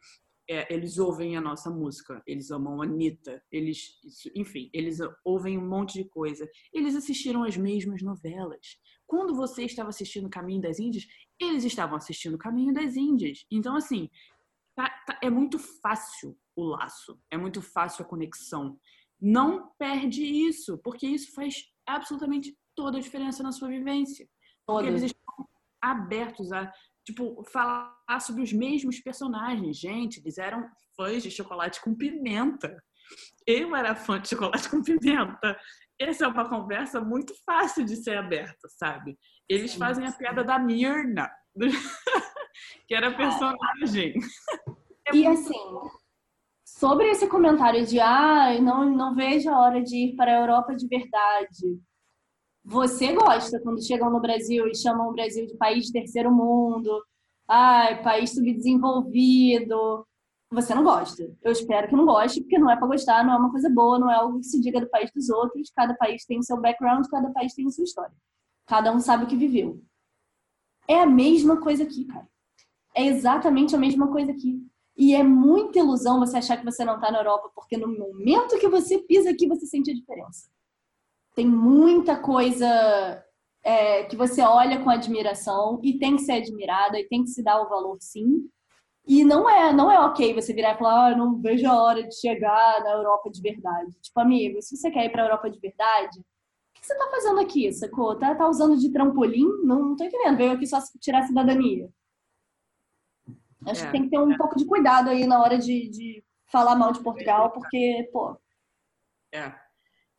é, 0.52 0.68
eles 0.70 0.98
ouvem 0.98 1.38
a 1.38 1.42
nossa 1.42 1.70
música, 1.70 2.22
eles 2.28 2.52
amam 2.52 2.82
a 2.82 2.84
Anitta, 2.84 3.42
eles, 3.50 4.02
enfim, 4.36 4.70
eles 4.74 5.00
ouvem 5.24 5.58
um 5.58 5.66
monte 5.66 5.94
de 5.94 6.10
coisa. 6.10 6.46
Eles 6.74 6.94
assistiram 6.94 7.46
as 7.46 7.56
mesmas 7.56 8.02
novelas. 8.02 8.78
Quando 9.08 9.34
você 9.34 9.64
estava 9.64 9.88
assistindo 9.88 10.30
Caminho 10.30 10.62
das 10.62 10.78
Índias, 10.78 11.08
eles 11.40 11.64
estavam 11.64 11.96
assistindo 11.96 12.38
Caminho 12.38 12.74
das 12.74 12.98
Índias. 12.98 13.46
Então, 13.50 13.78
assim, 13.78 14.10
tá, 14.76 14.90
tá, 15.08 15.18
é 15.24 15.30
muito 15.30 15.58
fácil 15.58 16.38
o 16.54 16.66
laço, 16.66 17.18
é 17.32 17.38
muito 17.38 17.62
fácil 17.62 18.04
a 18.04 18.08
conexão. 18.08 18.78
Não 19.22 19.72
perde 19.80 20.22
isso, 20.22 20.78
porque 20.80 21.08
isso 21.08 21.34
faz 21.34 21.64
absolutamente 21.88 22.58
toda 22.76 22.98
a 22.98 23.02
diferença 23.02 23.42
na 23.42 23.54
sua 23.54 23.70
vivência. 23.70 24.28
Porque 24.66 24.90
eles 24.90 25.04
estão 25.04 25.48
abertos 25.82 26.52
a 26.52 26.70
tipo, 27.06 27.44
falar 27.52 28.20
sobre 28.20 28.44
os 28.44 28.54
mesmos 28.54 29.00
personagens. 29.00 29.78
Gente, 29.78 30.20
eles 30.20 30.38
eram 30.38 30.68
fãs 30.96 31.24
de 31.24 31.32
chocolate 31.32 31.82
com 31.82 31.96
pimenta. 31.96 32.76
Eu 33.46 33.76
era 33.76 33.96
fã 33.96 34.20
de 34.20 34.30
chocolate 34.30 34.70
com 34.70 34.82
pimenta. 34.82 35.58
Essa 36.00 36.26
é 36.26 36.28
uma 36.28 36.50
conversa 36.50 37.00
muito 37.00 37.34
fácil 37.46 37.86
de 37.86 37.96
ser 37.96 38.18
aberta, 38.18 38.68
sabe? 38.70 39.18
Eles 39.48 39.76
fazem 39.76 40.06
a 40.06 40.12
piada 40.12 40.44
da 40.44 40.58
Mirna, 40.58 41.30
que 42.88 42.96
era 42.96 43.16
personagem. 43.16 44.16
É 45.08 45.16
e 45.16 45.28
assim, 45.28 45.54
sobre 46.66 47.10
esse 47.10 47.28
comentário 47.28 47.86
de 47.86 48.00
ah, 48.00 48.60
não, 48.62 48.90
não 48.90 49.16
vejo 49.16 49.50
a 49.50 49.60
hora 49.60 49.82
de 49.84 49.96
ir 49.96 50.16
para 50.16 50.32
a 50.32 50.42
Europa 50.42 50.76
de 50.76 50.88
verdade. 50.88 51.80
Você 52.64 53.14
gosta 53.14 53.60
quando 53.60 53.86
chegam 53.86 54.10
no 54.10 54.20
Brasil 54.20 54.68
e 54.68 54.76
chamam 54.76 55.10
o 55.10 55.14
Brasil 55.14 55.46
de 55.48 55.58
país 55.58 55.86
de 55.86 55.92
terceiro 55.92 56.32
mundo, 56.32 57.04
ai, 57.48 58.02
país 58.04 58.34
subdesenvolvido. 58.34 60.06
Você 60.52 60.76
não 60.76 60.84
gosta. 60.84 61.24
Eu 61.42 61.52
espero 61.52 61.88
que 61.88 61.96
não 61.96 62.06
goste, 62.06 62.42
porque 62.42 62.60
não 62.60 62.70
é 62.70 62.76
para 62.76 62.88
gostar, 62.88 63.26
não 63.26 63.34
é 63.34 63.38
uma 63.38 63.52
coisa 63.52 63.70
boa, 63.70 63.98
não 63.98 64.12
é 64.12 64.16
algo 64.16 64.40
que 64.40 64.46
se 64.46 64.62
diga 64.62 64.82
do 64.82 64.90
país 64.90 65.10
dos 65.12 65.30
outros. 65.30 65.72
Cada 65.76 65.94
país 65.96 66.26
tem 66.26 66.40
o 66.40 66.44
seu 66.44 66.60
background, 66.60 67.06
cada 67.08 67.32
país 67.32 67.54
tem 67.54 67.66
a 67.66 67.72
sua 67.72 67.84
história. 67.84 68.14
Cada 68.68 68.92
um 68.92 69.00
sabe 69.00 69.24
o 69.24 69.28
que 69.28 69.36
viveu. 69.36 69.82
É 70.88 71.00
a 71.00 71.06
mesma 71.06 71.60
coisa 71.60 71.84
aqui, 71.84 72.06
cara. 72.06 72.28
É 72.96 73.06
exatamente 73.06 73.76
a 73.76 73.80
mesma 73.80 74.08
coisa 74.12 74.32
aqui. 74.32 74.62
E 74.98 75.16
é 75.16 75.24
muita 75.24 75.80
ilusão 75.80 76.20
você 76.20 76.38
achar 76.38 76.58
que 76.58 76.66
você 76.66 76.84
não 76.84 76.96
está 76.96 77.10
na 77.10 77.20
Europa, 77.20 77.50
porque 77.56 77.78
no 77.78 77.88
momento 77.88 78.60
que 78.60 78.68
você 78.68 79.00
pisa 79.00 79.30
aqui, 79.30 79.48
você 79.48 79.66
sente 79.66 79.90
a 79.90 79.94
diferença. 79.94 80.50
Tem 81.36 81.48
muita 81.48 82.18
coisa 82.18 83.24
é, 83.64 84.04
que 84.04 84.16
você 84.16 84.42
olha 84.42 84.82
com 84.84 84.90
admiração 84.90 85.80
e 85.84 85.98
tem 85.98 86.16
que 86.16 86.24
ser 86.24 86.34
admirada 86.34 87.00
e 87.00 87.08
tem 87.08 87.24
que 87.24 87.30
se 87.30 87.44
dar 87.44 87.62
o 87.62 87.70
valor, 87.70 87.98
sim. 88.00 88.50
E 89.06 89.24
não 89.24 89.50
é, 89.50 89.74
não 89.74 89.92
é 89.92 90.00
ok 90.00 90.34
você 90.34 90.54
virar 90.54 90.76
e 90.76 90.78
falar, 90.78 91.08
ah, 91.08 91.18
não 91.18 91.42
vejo 91.42 91.68
a 91.68 91.82
hora 91.82 92.04
de 92.04 92.14
chegar 92.20 92.84
na 92.84 92.92
Europa 92.92 93.32
de 93.32 93.42
verdade. 93.42 93.92
Tipo, 94.02 94.20
amigo, 94.20 94.62
se 94.62 94.78
você 94.78 94.92
quer 94.92 95.06
ir 95.06 95.10
para 95.10 95.24
a 95.24 95.26
Europa 95.26 95.50
de 95.50 95.60
verdade, 95.60 96.20
o 96.20 96.24
que 96.74 96.86
você 96.86 96.94
está 96.94 97.10
fazendo 97.10 97.40
aqui, 97.40 97.72
sacou? 97.72 98.18
Tá, 98.18 98.36
tá 98.36 98.48
usando 98.48 98.78
de 98.78 98.92
trampolim? 98.92 99.48
Não, 99.64 99.80
não 99.80 99.96
tô 99.96 100.04
entendendo. 100.04 100.38
Veio 100.38 100.52
aqui 100.52 100.68
só 100.68 100.80
tirar 101.00 101.20
a 101.20 101.28
cidadania. 101.28 101.90
Acho 103.68 103.84
é, 103.84 103.86
que 103.86 103.92
tem 103.92 104.04
que 104.04 104.10
ter 104.10 104.20
um 104.20 104.32
é. 104.32 104.38
pouco 104.38 104.56
de 104.58 104.66
cuidado 104.66 105.10
aí 105.10 105.26
na 105.26 105.42
hora 105.42 105.58
de, 105.58 105.90
de 105.90 106.24
falar 106.46 106.76
mal 106.76 106.92
de 106.92 107.02
Portugal, 107.02 107.52
porque, 107.52 108.10
pô. 108.12 108.38
É. 109.32 109.54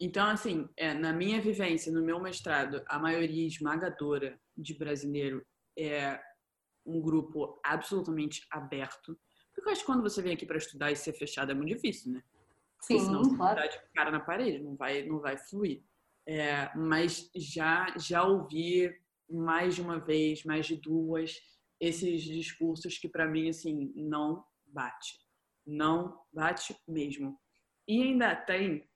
Então, 0.05 0.27
assim, 0.27 0.69
é, 0.77 0.93
na 0.93 1.13
minha 1.13 1.41
vivência, 1.41 1.93
no 1.93 2.03
meu 2.03 2.21
mestrado, 2.21 2.83
a 2.89 2.99
maioria 2.99 3.47
esmagadora 3.47 4.37
de 4.57 4.77
brasileiro 4.77 5.47
é 5.79 6.21
um 6.85 7.01
grupo 7.01 7.61
absolutamente 7.65 8.45
aberto. 8.51 9.17
Porque 9.55 9.69
eu 9.69 9.73
acho 9.73 9.83
que 9.83 9.87
quando 9.87 10.03
você 10.03 10.21
vem 10.21 10.35
aqui 10.35 10.45
para 10.45 10.59
estudar 10.59 10.91
e 10.91 10.97
ser 10.97 11.13
fechado 11.13 11.53
é 11.53 11.55
muito 11.55 11.69
difícil, 11.69 12.15
né? 12.15 12.23
Porque 12.79 12.99
Sim, 12.99 13.07
senão 13.07 13.23
claro. 13.37 13.61
você 13.61 13.69
tá 13.69 13.77
de 13.77 13.93
cara 13.95 14.11
na 14.11 14.19
parede, 14.19 14.59
não 14.59 14.75
vai, 14.75 15.05
não 15.05 15.21
vai 15.21 15.39
fluir. 15.39 15.85
É, 16.27 16.77
mas 16.77 17.31
já, 17.37 17.95
já 17.97 18.25
ouvi 18.25 18.93
mais 19.31 19.77
de 19.77 19.83
uma 19.83 20.01
vez, 20.01 20.43
mais 20.43 20.67
de 20.67 20.75
duas, 20.79 21.41
esses 21.81 22.25
discursos 22.25 22.99
que 22.99 23.09
para 23.09 23.29
mim 23.29 23.49
assim 23.49 23.93
não 23.95 24.45
bate, 24.67 25.21
não 25.65 26.19
bate 26.33 26.77
mesmo. 26.89 27.39
E 27.87 28.03
ainda 28.03 28.35
tem 28.35 28.91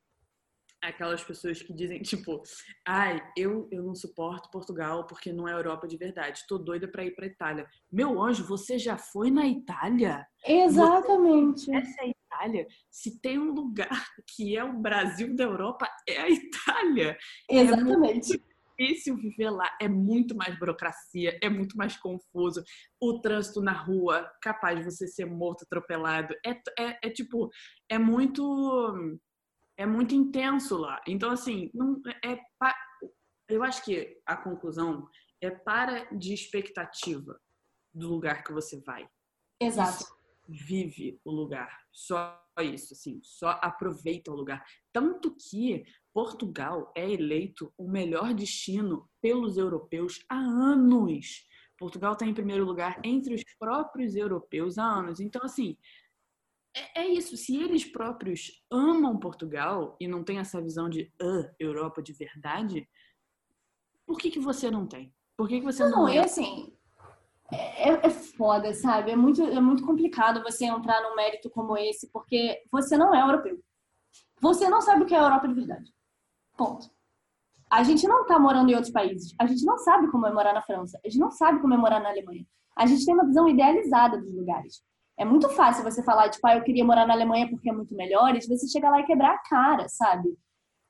aquelas 0.89 1.23
pessoas 1.23 1.63
que 1.63 1.73
dizem 1.73 2.01
tipo, 2.03 2.43
ai, 2.87 3.23
eu 3.37 3.69
eu 3.71 3.83
não 3.83 3.95
suporto 3.95 4.51
Portugal 4.51 5.07
porque 5.07 5.33
não 5.33 5.49
é 5.49 5.53
Europa 5.53 5.87
de 5.87 5.97
verdade. 5.97 6.45
Tô 6.49 6.59
doida 6.59 6.89
para 6.89 7.05
ir 7.05 7.15
para 7.15 7.27
Itália. 7.27 7.67
Meu 7.91 8.23
anjo, 8.23 8.45
você 8.45 8.79
já 8.79 8.97
foi 8.97 9.31
na 9.31 9.47
Itália? 9.47 10.27
Exatamente. 10.47 11.67
Você 11.67 11.75
essa 11.77 12.03
é 12.03 12.05
a 12.05 12.09
Itália. 12.09 12.67
Se 12.91 13.21
tem 13.21 13.39
um 13.39 13.53
lugar 13.53 13.89
que 14.35 14.57
é 14.57 14.65
o 14.65 14.79
Brasil 14.79 15.35
da 15.35 15.45
Europa, 15.45 15.89
é 16.09 16.19
a 16.19 16.31
Itália. 16.31 17.17
É 17.51 17.61
Exatamente. 17.61 18.35
É 18.35 18.57
difícil 18.79 19.17
viver 19.17 19.51
lá, 19.51 19.75
é 19.81 19.89
muito 19.89 20.37
mais 20.37 20.59
burocracia, 20.59 21.39
é 21.43 21.49
muito 21.49 21.77
mais 21.77 21.97
confuso. 21.97 22.63
O 23.01 23.21
trânsito 23.21 23.63
na 23.63 23.73
rua, 23.73 24.31
capaz 24.43 24.79
de 24.79 24.85
você 24.85 25.07
ser 25.09 25.25
morto, 25.25 25.65
atropelado, 25.65 26.35
é, 26.45 26.51
é, 26.79 26.99
é 27.05 27.11
tipo, 27.11 27.51
é 27.89 27.99
muito 27.99 29.19
é 29.77 29.85
muito 29.85 30.15
intenso 30.15 30.77
lá. 30.77 31.01
Então, 31.07 31.31
assim, 31.31 31.71
não, 31.75 32.01
é, 32.25 32.39
eu 33.49 33.63
acho 33.63 33.85
que 33.85 34.21
a 34.25 34.37
conclusão 34.37 35.07
é 35.41 35.51
para 35.51 36.05
de 36.17 36.33
expectativa 36.33 37.39
do 37.95 38.09
lugar 38.09 38.43
que 38.43 38.53
você 38.53 38.81
vai. 38.81 39.09
Exato. 39.61 40.03
Isso, 40.03 40.17
vive 40.49 41.21
o 41.25 41.31
lugar. 41.31 41.79
Só 41.93 42.43
isso, 42.61 42.95
assim, 42.95 43.21
só 43.23 43.59
aproveita 43.63 44.31
o 44.31 44.35
lugar. 44.35 44.65
Tanto 44.93 45.35
que 45.35 45.85
Portugal 46.13 46.93
é 46.97 47.11
eleito 47.11 47.73
o 47.77 47.89
melhor 47.89 48.35
destino 48.35 49.09
pelos 49.21 49.57
europeus 49.57 50.25
há 50.29 50.37
anos. 50.37 51.45
Portugal 51.79 52.15
está 52.15 52.25
em 52.27 52.35
primeiro 52.35 52.65
lugar 52.65 52.99
entre 53.05 53.35
os 53.35 53.43
próprios 53.59 54.17
europeus 54.17 54.79
há 54.79 54.85
anos. 54.85 55.21
Então, 55.21 55.43
assim, 55.45 55.77
é, 56.77 57.01
é 57.01 57.09
isso. 57.09 57.37
Se 57.37 57.57
eles 57.57 57.85
próprios 57.85 58.63
amam 58.71 59.19
Portugal 59.19 59.97
e 59.99 60.07
não 60.07 60.23
têm 60.23 60.39
essa 60.39 60.61
visão 60.61 60.89
de 60.89 61.11
uh, 61.23 61.49
Europa 61.59 62.03
de 62.03 62.13
verdade, 62.13 62.89
por 64.07 64.19
que, 64.19 64.31
que 64.31 64.39
você 64.39 64.71
não 64.71 64.87
tem? 64.87 65.13
Por 65.37 65.49
que, 65.49 65.61
que 65.61 65.65
você 65.65 65.85
não. 65.85 66.03
Não, 66.03 66.09
é 66.09 66.19
assim. 66.19 66.73
É, 67.51 68.07
é 68.07 68.11
foda, 68.11 68.75
sabe? 68.75 69.11
É 69.11 69.17
muito, 69.17 69.43
é 69.43 69.61
muito 69.61 69.85
complicado 69.85 70.43
você 70.43 70.67
entrar 70.67 71.01
num 71.03 71.15
mérito 71.15 71.49
como 71.51 71.77
esse, 71.77 72.11
porque 72.11 72.63
você 72.71 72.97
não 72.97 73.15
é 73.15 73.23
europeu. 73.23 73.59
Você 74.41 74.69
não 74.69 74.83
sabe 74.83 75.03
o 75.03 75.07
que 75.07 75.15
é 75.15 75.19
a 75.19 75.23
Europa 75.23 75.49
de 75.49 75.55
verdade. 75.55 75.93
Ponto. 76.57 76.91
A 77.71 77.83
gente 77.83 78.07
não 78.07 78.23
está 78.23 78.39
morando 78.39 78.71
em 78.71 78.75
outros 78.75 78.93
países. 78.93 79.35
A 79.41 79.47
gente 79.47 79.65
não 79.65 79.79
sabe 79.79 80.11
como 80.11 80.27
é 80.27 80.33
morar 80.33 80.53
na 80.53 80.63
França. 80.63 81.01
A 81.05 81.09
gente 81.09 81.19
não 81.19 81.31
sabe 81.31 81.61
como 81.61 81.75
é 81.75 81.77
morar 81.77 82.01
na 82.01 82.11
Alemanha. 82.11 82.47
A 82.77 82.87
gente 82.87 83.05
tem 83.05 83.15
uma 83.15 83.27
visão 83.27 83.49
idealizada 83.49 84.19
dos 84.21 84.35
lugares. 84.35 84.83
É 85.19 85.25
muito 85.25 85.49
fácil 85.49 85.83
você 85.83 86.03
falar, 86.03 86.29
tipo, 86.29 86.47
ah, 86.47 86.57
eu 86.57 86.63
queria 86.63 86.85
morar 86.85 87.07
na 87.07 87.15
Alemanha 87.15 87.49
porque 87.49 87.71
é 87.71 87.73
muito 87.73 87.95
melhor, 87.95 88.35
e 88.35 88.41
você 88.41 88.69
chegar 88.69 88.91
lá 88.91 89.01
e 89.01 89.07
quebrar 89.07 89.35
a 89.35 89.39
cara, 89.39 89.89
sabe? 89.89 90.37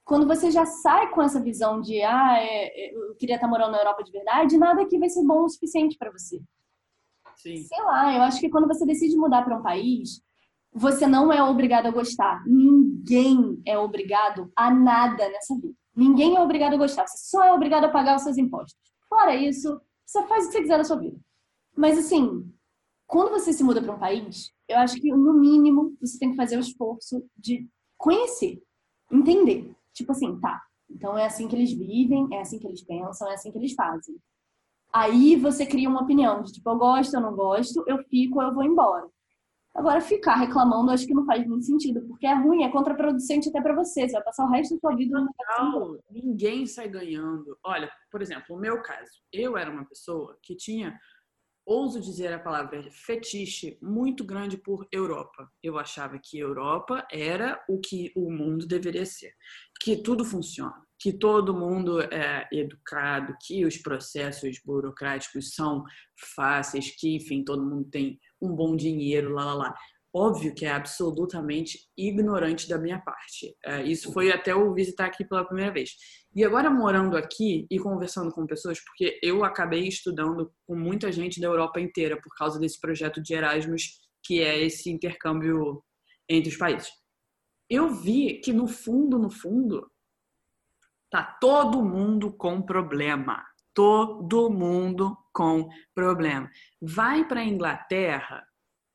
Quando 0.05 0.27
você 0.27 0.51
já 0.51 0.65
sai 0.67 1.11
com 1.11 1.23
essa 1.23 1.41
visão 1.41 1.81
de, 1.81 2.03
ah, 2.03 2.39
é, 2.39 2.67
é 2.67 2.95
eu 2.95 3.15
queria 3.17 3.37
estar 3.37 3.49
morando 3.49 3.73
na 3.73 3.79
Europa 3.79 4.03
de 4.03 4.13
verdade, 4.13 4.59
nada 4.59 4.83
aqui 4.83 4.99
vai 4.99 5.09
ser 5.09 5.25
bom 5.25 5.45
o 5.45 5.49
suficiente 5.49 5.97
para 5.97 6.11
você. 6.11 6.41
Sim. 7.37 7.57
Sei 7.57 7.83
lá, 7.83 8.15
eu 8.15 8.23
acho 8.23 8.41
que 8.41 8.49
quando 8.49 8.67
você 8.67 8.85
decide 8.85 9.17
mudar 9.17 9.45
para 9.45 9.57
um 9.57 9.63
país, 9.63 10.21
você 10.73 11.07
não 11.07 11.33
é 11.33 11.43
obrigado 11.43 11.87
a 11.87 11.91
gostar. 11.91 12.43
Ninguém 12.47 13.61
é 13.67 13.79
obrigado 13.79 14.51
a 14.57 14.71
nada 14.71 15.29
nessa 15.29 15.55
vida. 15.55 15.75
Ninguém 15.95 16.37
é 16.37 16.41
obrigado 16.41 16.75
a 16.75 16.79
gostar. 16.79 17.07
Você 17.07 17.31
só 17.31 17.43
é 17.45 17.53
obrigado 17.53 17.85
a 17.85 17.89
pagar 17.89 18.17
os 18.17 18.23
seus 18.23 18.37
impostos. 18.37 18.79
Fora 19.09 19.35
isso, 19.35 19.81
você 20.05 20.23
faz 20.27 20.45
o 20.45 20.49
que 20.49 20.55
você 20.55 20.61
quiser 20.61 20.79
na 20.79 20.85
sua 20.85 20.99
vida. 20.99 21.17
Mas 21.75 21.99
assim, 21.99 22.53
quando 23.07 23.31
você 23.31 23.53
se 23.53 23.63
muda 23.63 23.81
para 23.81 23.95
um 23.95 23.99
país, 23.99 24.53
eu 24.69 24.79
acho 24.79 25.01
que 25.01 25.11
no 25.11 25.33
mínimo 25.33 25.97
você 26.01 26.19
tem 26.19 26.31
que 26.31 26.37
fazer 26.37 26.57
o 26.57 26.61
esforço 26.61 27.25
de 27.37 27.69
conhecer, 27.97 28.63
entender. 29.11 29.73
Tipo 29.93 30.13
assim, 30.13 30.39
tá. 30.41 30.63
Então 30.91 31.17
é 31.17 31.27
assim 31.27 31.49
que 31.49 31.57
eles 31.57 31.73
vivem, 31.73 32.29
é 32.33 32.41
assim 32.41 32.59
que 32.59 32.67
eles 32.67 32.83
pensam, 32.83 33.31
é 33.31 33.35
assim 33.35 33.51
que 33.51 33.59
eles 33.59 33.75
fazem. 33.75 34.17
Aí 34.93 35.37
você 35.37 35.67
cria 35.67 35.89
uma 35.89 36.03
opinião 36.03 36.43
de 36.43 36.53
tipo, 36.53 36.69
eu 36.69 36.77
gosto, 36.77 37.15
eu 37.15 37.21
não 37.21 37.35
gosto, 37.35 37.85
eu 37.87 37.99
fico, 38.05 38.41
eu 38.43 38.55
vou 38.55 38.65
embora. 38.65 39.09
Agora, 39.77 40.01
ficar 40.01 40.37
reclamando, 40.37 40.91
acho 40.91 41.07
que 41.07 41.13
não 41.13 41.27
faz 41.27 41.47
muito 41.47 41.67
sentido, 41.67 42.01
porque 42.09 42.27
é 42.27 42.33
ruim, 42.33 42.63
é 42.63 42.71
contraproducente 42.71 43.51
até 43.51 43.61
para 43.61 43.75
você. 43.75 44.09
Você 44.09 44.15
vai 44.15 44.25
passar 44.25 44.47
o 44.47 44.51
resto 44.51 44.75
da 44.75 44.81
sua 44.81 44.97
vida 44.97 45.21
no 45.21 45.29
Ninguém 46.11 46.65
sai 46.65 46.89
ganhando. 46.89 47.59
Olha, 47.63 47.91
por 48.11 48.23
exemplo, 48.23 48.57
o 48.57 48.59
meu 48.59 48.81
caso. 48.81 49.11
Eu 49.31 49.55
era 49.55 49.71
uma 49.71 49.85
pessoa 49.85 50.39
que 50.43 50.57
tinha, 50.57 50.99
ouso 51.67 52.01
dizer 52.01 52.33
a 52.33 52.39
palavra 52.39 52.89
fetiche, 52.93 53.77
muito 53.83 54.25
grande 54.25 54.57
por 54.57 54.87
Europa. 54.93 55.51
Eu 55.61 55.79
achava 55.79 56.19
que 56.19 56.39
Europa 56.39 57.07
era 57.11 57.63
o 57.69 57.81
que 57.81 58.13
o 58.15 58.31
mundo 58.31 58.67
deveria 58.67 59.05
ser. 59.05 59.35
Que 59.83 59.97
tudo 59.97 60.25
funciona, 60.25 60.81
que 60.99 61.13
todo 61.13 61.53
mundo 61.53 62.01
é 62.01 62.49
educado, 62.53 63.37
que 63.45 63.67
os 63.67 63.77
processos 63.77 64.61
burocráticos 64.65 65.55
são 65.55 65.85
fáceis, 66.37 66.95
que, 66.97 67.17
enfim, 67.17 67.43
todo 67.45 67.67
mundo 67.67 67.91
tem 67.91 68.19
um 68.41 68.55
bom 68.55 68.77
dinheiro, 68.77 69.35
lá, 69.35 69.45
lá, 69.47 69.55
lá. 69.55 69.75
Óbvio 70.15 70.55
que 70.55 70.65
é 70.65 70.71
absolutamente 70.71 71.79
ignorante 71.97 72.69
da 72.69 72.79
minha 72.79 72.99
parte. 73.01 73.55
É, 73.65 73.83
isso 73.83 74.13
foi 74.13 74.33
até 74.33 74.53
eu 74.53 74.73
visitar 74.73 75.07
aqui 75.07 75.25
pela 75.25 75.45
primeira 75.45 75.73
vez. 75.73 75.91
E 76.35 76.45
agora 76.45 76.71
morando 76.71 77.17
aqui 77.17 77.67
e 77.71 77.79
conversando 77.79 78.33
com 78.33 78.47
pessoas, 78.47 78.79
porque 78.83 79.19
eu 79.23 79.45
acabei 79.45 79.87
estudando 79.87 80.53
com 80.67 80.75
muita 80.75 81.13
gente 81.13 81.41
da 81.41 81.47
Europa 81.47 81.81
inteira 81.81 82.19
por 82.21 82.35
causa 82.35 82.59
desse 82.59 82.81
projeto 82.81 83.23
de 83.23 83.35
Erasmus, 83.35 84.01
que 84.25 84.41
é 84.41 84.59
esse 84.63 84.91
intercâmbio 84.91 85.83
entre 86.29 86.51
os 86.51 86.57
países. 86.57 86.89
Eu 87.69 87.89
vi 87.89 88.41
que 88.41 88.53
no 88.53 88.67
fundo, 88.67 89.19
no 89.19 89.29
fundo, 89.29 89.91
tá 91.11 91.23
todo 91.41 91.85
mundo 91.85 92.33
com 92.33 92.63
problema 92.63 93.45
Todo 93.77 94.49
mundo 94.49 95.15
com 95.35 95.69
problema. 95.95 96.51
Vai 96.81 97.29
para 97.29 97.41
a 97.41 97.45
Inglaterra 97.45 98.43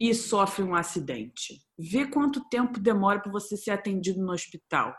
e 0.02 0.16
sofre 0.16 0.64
um 0.64 0.74
acidente. 0.74 1.62
Vê 1.78 2.08
quanto 2.08 2.50
tempo 2.50 2.80
demora 2.80 3.20
para 3.20 3.32
você 3.32 3.56
ser 3.56 3.70
atendido 3.70 4.20
no 4.20 4.32
hospital. 4.32 4.96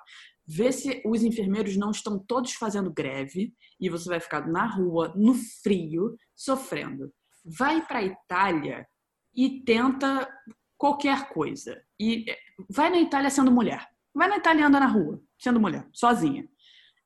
Vê 0.47 0.71
se 0.71 1.03
os 1.05 1.25
enfermeiros 1.25 1.77
não 1.77 1.91
estão 1.91 2.21
todos 2.21 2.53
fazendo 2.53 2.93
greve 2.93 3.53
e 3.81 3.91
você 3.91 4.09
vai 4.09 4.21
ficar 4.21 4.47
na 4.47 4.65
rua, 4.65 5.13
no 5.17 5.35
frio, 5.35 6.17
sofrendo. 6.37 7.13
Vai 7.45 7.85
para 7.85 7.99
a 7.99 8.05
Itália 8.05 8.87
e 9.35 9.65
tenta 9.65 10.29
qualquer 10.79 11.31
coisa. 11.31 11.83
E 11.99 12.31
eh, 12.31 12.39
vai 12.71 12.89
na 12.89 13.01
Itália 13.01 13.29
sendo 13.29 13.51
mulher. 13.51 13.85
Vai 14.15 14.29
na 14.29 14.37
Itália 14.37 14.63
e 14.63 14.65
anda 14.65 14.79
na 14.79 14.87
rua, 14.87 15.21
sendo 15.37 15.59
mulher, 15.59 15.85
sozinha. 15.93 16.49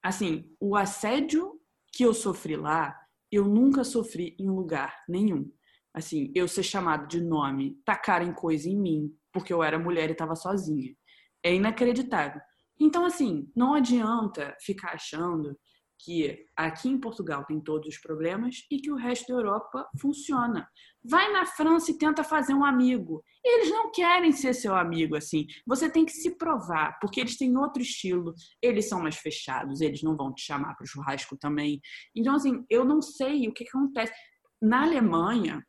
Assim, 0.02 0.54
o 0.60 0.76
assédio 0.76 1.58
que 1.94 2.04
eu 2.04 2.12
sofri 2.12 2.56
lá, 2.56 2.94
eu 3.32 3.46
nunca 3.46 3.84
sofri 3.84 4.36
em 4.38 4.50
lugar 4.50 5.02
nenhum 5.08 5.50
assim, 5.96 6.30
eu 6.34 6.46
ser 6.46 6.62
chamado 6.62 7.08
de 7.08 7.22
nome, 7.22 7.80
tacarem 7.82 8.30
coisa 8.30 8.68
em 8.68 8.78
mim, 8.78 9.10
porque 9.32 9.50
eu 9.50 9.62
era 9.62 9.78
mulher 9.78 10.10
e 10.10 10.12
estava 10.12 10.36
sozinha. 10.36 10.94
É 11.42 11.54
inacreditável. 11.54 12.40
Então, 12.78 13.06
assim, 13.06 13.50
não 13.56 13.72
adianta 13.72 14.54
ficar 14.60 14.92
achando 14.92 15.58
que 15.98 16.44
aqui 16.54 16.90
em 16.90 17.00
Portugal 17.00 17.46
tem 17.46 17.58
todos 17.58 17.88
os 17.88 17.98
problemas 17.98 18.56
e 18.70 18.78
que 18.78 18.90
o 18.90 18.96
resto 18.96 19.28
da 19.28 19.38
Europa 19.38 19.88
funciona. 19.98 20.68
Vai 21.02 21.32
na 21.32 21.46
França 21.46 21.90
e 21.90 21.96
tenta 21.96 22.22
fazer 22.22 22.52
um 22.52 22.62
amigo. 22.62 23.24
Eles 23.42 23.70
não 23.70 23.90
querem 23.90 24.30
ser 24.32 24.52
seu 24.52 24.74
amigo 24.74 25.16
assim. 25.16 25.46
Você 25.66 25.88
tem 25.88 26.04
que 26.04 26.12
se 26.12 26.36
provar, 26.36 26.98
porque 27.00 27.18
eles 27.18 27.38
têm 27.38 27.56
outro 27.56 27.80
estilo. 27.80 28.34
Eles 28.60 28.86
são 28.86 29.00
mais 29.00 29.16
fechados, 29.16 29.80
eles 29.80 30.02
não 30.02 30.14
vão 30.14 30.34
te 30.34 30.42
chamar 30.42 30.74
para 30.74 30.84
o 30.84 30.86
churrasco 30.86 31.38
também. 31.38 31.80
Então, 32.14 32.34
assim, 32.34 32.62
eu 32.68 32.84
não 32.84 33.00
sei 33.00 33.48
o 33.48 33.54
que 33.54 33.66
acontece. 33.66 34.12
Na 34.60 34.82
Alemanha, 34.82 35.62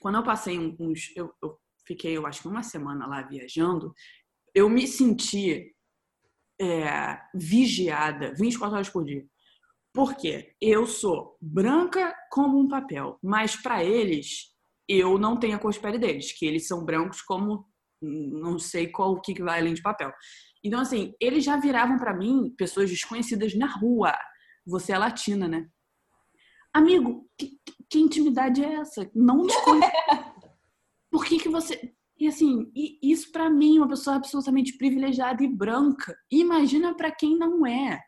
quando 0.00 0.16
eu 0.16 0.22
passei 0.22 0.58
uns. 0.58 1.12
Eu, 1.16 1.32
eu 1.42 1.58
fiquei, 1.86 2.16
eu 2.16 2.26
acho 2.26 2.42
que 2.42 2.48
uma 2.48 2.62
semana 2.62 3.06
lá 3.06 3.22
viajando, 3.22 3.94
eu 4.54 4.68
me 4.68 4.86
senti 4.86 5.74
é, 6.60 7.20
vigiada 7.34 8.34
24 8.34 8.74
horas 8.74 8.88
por 8.88 9.04
dia. 9.04 9.24
Porque 9.92 10.54
eu 10.60 10.86
sou 10.86 11.36
branca 11.40 12.14
como 12.30 12.58
um 12.58 12.68
papel, 12.68 13.18
mas 13.22 13.56
para 13.56 13.82
eles 13.82 14.54
eu 14.88 15.18
não 15.18 15.38
tenho 15.38 15.56
a 15.56 15.58
cor 15.58 15.72
de 15.72 15.80
pele 15.80 15.98
deles, 15.98 16.32
que 16.32 16.46
eles 16.46 16.66
são 16.66 16.84
brancos 16.84 17.22
como 17.22 17.66
não 18.00 18.58
sei 18.58 18.88
qual 18.88 19.12
o 19.12 19.20
que 19.20 19.42
vai 19.42 19.60
além 19.60 19.74
de 19.74 19.82
papel. 19.82 20.12
Então 20.62 20.80
assim, 20.80 21.14
eles 21.20 21.44
já 21.44 21.56
viravam 21.56 21.98
para 21.98 22.14
mim 22.14 22.54
pessoas 22.56 22.90
desconhecidas 22.90 23.54
na 23.54 23.66
rua. 23.66 24.14
Você 24.66 24.92
é 24.92 24.98
latina, 24.98 25.48
né? 25.48 25.68
Amigo, 26.76 27.26
que, 27.38 27.58
que 27.88 27.98
intimidade 27.98 28.62
é 28.62 28.74
essa? 28.74 29.10
Não 29.14 29.46
conheço. 29.46 29.90
Por 31.10 31.24
que 31.24 31.38
que 31.38 31.48
você... 31.48 31.94
E 32.18 32.26
assim, 32.26 32.70
isso 33.02 33.32
para 33.32 33.48
mim, 33.48 33.78
uma 33.78 33.88
pessoa 33.88 34.16
absolutamente 34.16 34.76
privilegiada 34.76 35.42
e 35.42 35.48
branca. 35.48 36.14
Imagina 36.30 36.94
para 36.94 37.10
quem 37.10 37.38
não 37.38 37.66
é. 37.66 37.98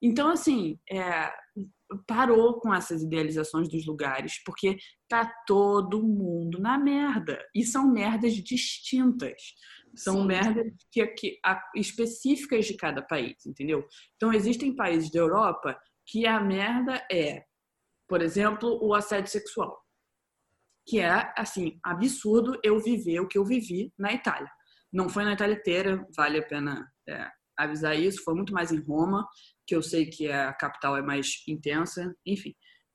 Então, 0.00 0.28
assim, 0.28 0.78
é, 0.88 1.32
parou 2.06 2.60
com 2.60 2.72
essas 2.72 3.02
idealizações 3.02 3.68
dos 3.68 3.84
lugares, 3.86 4.40
porque 4.44 4.76
tá 5.08 5.28
todo 5.44 6.00
mundo 6.00 6.60
na 6.60 6.78
merda. 6.78 7.44
E 7.52 7.64
são 7.64 7.90
merdas 7.90 8.34
distintas. 8.34 9.42
São 9.96 10.20
Sim. 10.20 10.26
merdas 10.26 10.72
que, 10.92 11.06
que, 11.08 11.40
a, 11.44 11.60
específicas 11.74 12.66
de 12.66 12.76
cada 12.76 13.02
país, 13.02 13.44
entendeu? 13.46 13.84
Então, 14.14 14.32
existem 14.32 14.76
países 14.76 15.10
da 15.10 15.18
Europa 15.18 15.76
que 16.06 16.24
a 16.24 16.40
merda 16.40 17.04
é 17.10 17.44
por 18.08 18.22
exemplo, 18.22 18.78
o 18.82 18.94
assédio 18.94 19.30
sexual, 19.30 19.80
que 20.86 21.00
é, 21.00 21.32
assim, 21.36 21.78
absurdo 21.84 22.58
eu 22.62 22.78
viver 22.80 23.20
o 23.20 23.28
que 23.28 23.38
eu 23.38 23.44
vivi 23.44 23.92
na 23.98 24.12
Itália. 24.12 24.50
Não 24.92 25.08
foi 25.08 25.24
na 25.24 25.32
Itália 25.32 25.56
inteira, 25.56 26.06
vale 26.16 26.38
a 26.38 26.46
pena 26.46 26.86
é, 27.08 27.28
avisar 27.56 27.98
isso, 27.98 28.22
foi 28.24 28.34
muito 28.34 28.52
mais 28.52 28.72
em 28.72 28.80
Roma, 28.80 29.26
que 29.66 29.74
eu 29.74 29.82
sei 29.82 30.06
que 30.06 30.30
a 30.30 30.52
capital 30.52 30.96
é 30.96 31.02
mais 31.02 31.42
intensa, 31.48 32.14
enfim. 32.26 32.54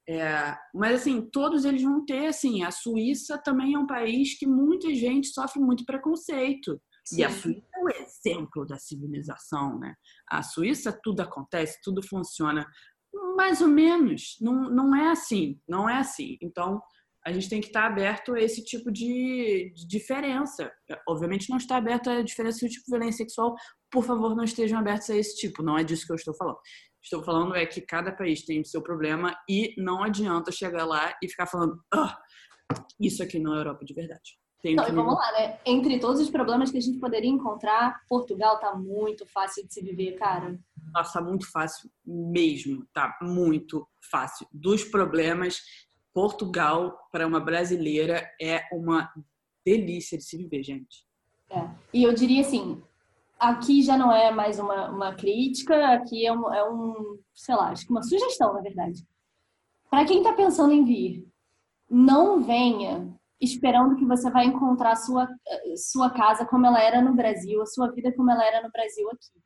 É, 0.10 0.56
mas 0.74 1.02
assim, 1.02 1.30
todos 1.32 1.66
eles 1.66 1.84
vão 1.84 2.06
ter, 2.06 2.28
assim, 2.28 2.64
a 2.64 2.72
Suíça 2.72 3.38
também 3.38 3.74
é 3.74 3.80
um 3.80 3.88
país 3.88 4.38
que 4.38 4.48
muita 4.48 4.94
gente 4.94 5.28
sofre 5.28 5.60
muito 5.60 5.86
preconceito. 5.86 6.82
Sim. 7.06 7.20
E 7.20 7.24
a 7.24 7.30
Suíça 7.30 7.68
é 7.76 7.84
o 7.84 7.90
exemplo 7.90 8.66
da 8.66 8.78
civilização, 8.78 9.78
né? 9.80 9.94
A 10.30 10.42
Suíça 10.44 10.98
tudo 11.04 11.22
acontece, 11.22 11.80
tudo 11.84 12.02
funciona 12.02 12.66
mais 13.38 13.62
ou 13.62 13.68
menos. 13.68 14.36
Não, 14.42 14.68
não 14.70 14.96
é 14.96 15.12
assim. 15.12 15.62
Não 15.70 15.88
é 15.88 15.98
assim. 15.98 16.38
Então, 16.42 16.82
a 17.24 17.32
gente 17.32 17.48
tem 17.48 17.62
que 17.62 17.68
estar 17.68 17.86
aberto 17.86 18.34
a 18.34 18.42
esse 18.42 18.64
tipo 18.66 18.92
de, 18.92 19.72
diferença. 19.88 20.72
Obviamente, 21.08 21.50
não 21.50 21.58
está 21.58 21.78
aberto 21.78 22.10
a 22.10 22.24
diferença 22.24 22.66
do 22.66 22.70
tipo 22.70 22.86
de 22.86 22.92
violência 22.92 23.24
sexual. 23.24 23.56
Por 23.92 24.04
favor, 24.04 24.36
não 24.36 24.44
estejam 24.44 24.80
abertos 24.80 25.10
a 25.12 25.16
esse 25.16 25.36
tipo. 25.38 25.62
Não 25.62 25.78
é 25.78 25.84
disso 25.84 26.08
que 26.08 26.12
eu 26.12 26.16
estou 26.16 26.36
falando. 26.36 26.58
Estou 27.04 27.24
falando 27.24 27.56
é 27.56 27.66
que 27.66 27.80
cada 27.80 28.12
país 28.12 28.44
tem 28.44 28.60
o 28.60 28.66
seu 28.66 28.82
problema 28.82 29.38
e 29.48 29.74
não 29.78 30.04
adianta 30.04 30.52
chegar 30.52 30.84
lá 30.84 31.16
e 31.24 31.30
ficar 31.30 31.46
falando 31.46 31.80
ah, 31.94 32.18
isso 33.00 33.22
aqui 33.22 33.40
não 33.40 33.56
é 33.56 33.60
Europa 33.60 33.86
de 33.86 33.94
verdade. 33.94 34.38
Não, 34.64 34.86
que... 34.86 34.92
vamos 34.92 35.14
lá, 35.14 35.32
né? 35.34 35.60
Entre 35.66 36.00
todos 36.00 36.20
os 36.20 36.30
problemas 36.30 36.72
que 36.72 36.78
a 36.78 36.82
gente 36.82 37.00
poderia 37.00 37.30
encontrar, 37.30 38.02
Portugal 38.10 38.60
tá 38.60 38.76
muito 38.76 39.26
fácil 39.26 39.66
de 39.66 39.74
se 39.74 39.82
viver, 39.82 40.14
cara. 40.14 40.60
Nossa, 40.94 41.22
muito 41.22 41.50
fácil 41.50 41.90
mesmo, 42.06 42.86
tá 42.94 43.18
muito 43.22 43.88
fácil. 44.10 44.48
Dos 44.52 44.84
problemas, 44.84 45.62
Portugal, 46.14 46.98
para 47.12 47.28
uma 47.28 47.40
brasileira, 47.40 48.28
é 48.42 48.64
uma 48.72 49.12
delícia 49.66 50.18
de 50.18 50.24
se 50.24 50.38
viver, 50.38 50.64
gente. 50.64 51.06
É. 51.50 51.70
E 51.94 52.04
eu 52.04 52.14
diria 52.14 52.42
assim, 52.42 52.82
aqui 53.40 53.84
já 53.84 53.96
não 53.98 54.12
é 54.12 54.32
mais 54.32 54.60
uma, 54.60 54.90
uma 54.90 55.14
crítica, 55.14 55.94
aqui 55.94 56.26
é 56.26 56.34
um, 56.34 56.54
é 56.54 56.70
um, 56.70 57.20
sei 57.34 57.56
lá, 57.56 57.70
acho 57.70 57.86
que 57.86 57.92
uma 57.92 58.04
sugestão, 58.04 58.54
na 58.54 58.62
verdade. 58.62 59.06
Para 59.90 60.06
quem 60.06 60.24
tá 60.24 60.34
pensando 60.34 60.74
em 60.74 60.84
vir, 60.84 61.28
não 61.90 62.44
venha 62.44 63.17
esperando 63.40 63.96
que 63.96 64.06
você 64.06 64.30
vai 64.30 64.46
encontrar 64.46 64.96
sua, 64.96 65.28
sua 65.76 66.10
casa 66.10 66.46
como 66.46 66.66
ela 66.66 66.82
era 66.82 67.02
no 67.02 67.14
Brasil, 67.14 67.62
a 67.62 67.66
sua 67.66 67.92
vida 67.92 68.12
como 68.14 68.32
ela 68.32 68.46
era 68.46 68.64
no 68.64 68.72
Brasil 68.72 69.08
aqui. 69.10 69.42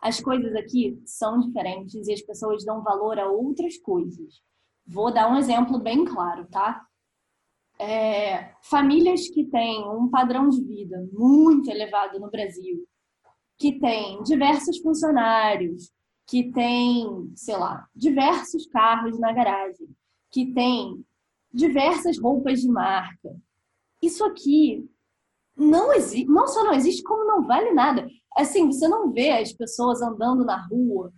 As 0.00 0.20
coisas 0.20 0.54
aqui 0.54 1.00
são 1.04 1.40
diferentes 1.40 2.06
e 2.06 2.12
as 2.12 2.22
pessoas 2.22 2.64
dão 2.64 2.82
valor 2.82 3.18
a 3.18 3.28
outras 3.28 3.76
coisas. 3.78 4.40
Vou 4.86 5.12
dar 5.12 5.30
um 5.30 5.36
exemplo 5.36 5.78
bem 5.78 6.04
claro, 6.04 6.46
tá? 6.46 6.86
É, 7.78 8.54
famílias 8.62 9.28
que 9.28 9.44
têm 9.44 9.84
um 9.84 10.08
padrão 10.08 10.48
de 10.48 10.62
vida 10.62 11.06
muito 11.12 11.70
elevado 11.70 12.18
no 12.18 12.30
Brasil, 12.30 12.86
que 13.58 13.78
têm 13.78 14.22
diversos 14.22 14.78
funcionários, 14.78 15.90
que 16.26 16.50
têm, 16.52 17.32
sei 17.34 17.56
lá, 17.56 17.86
diversos 17.94 18.66
carros 18.66 19.18
na 19.18 19.32
garagem, 19.32 19.88
que 20.30 20.52
têm 20.52 21.04
diversas 21.52 22.18
roupas 22.18 22.60
de 22.60 22.68
marca. 22.68 23.36
Isso 24.02 24.24
aqui 24.24 24.88
não 25.56 25.92
existe, 25.92 26.26
não 26.26 26.46
só 26.46 26.64
não 26.64 26.74
existe, 26.74 27.02
como 27.02 27.24
não 27.24 27.46
vale 27.46 27.72
nada. 27.72 28.06
Assim, 28.36 28.66
você 28.66 28.86
não 28.86 29.10
vê 29.10 29.30
as 29.30 29.52
pessoas 29.52 30.02
andando 30.02 30.44
na 30.44 30.66
rua. 30.66 31.12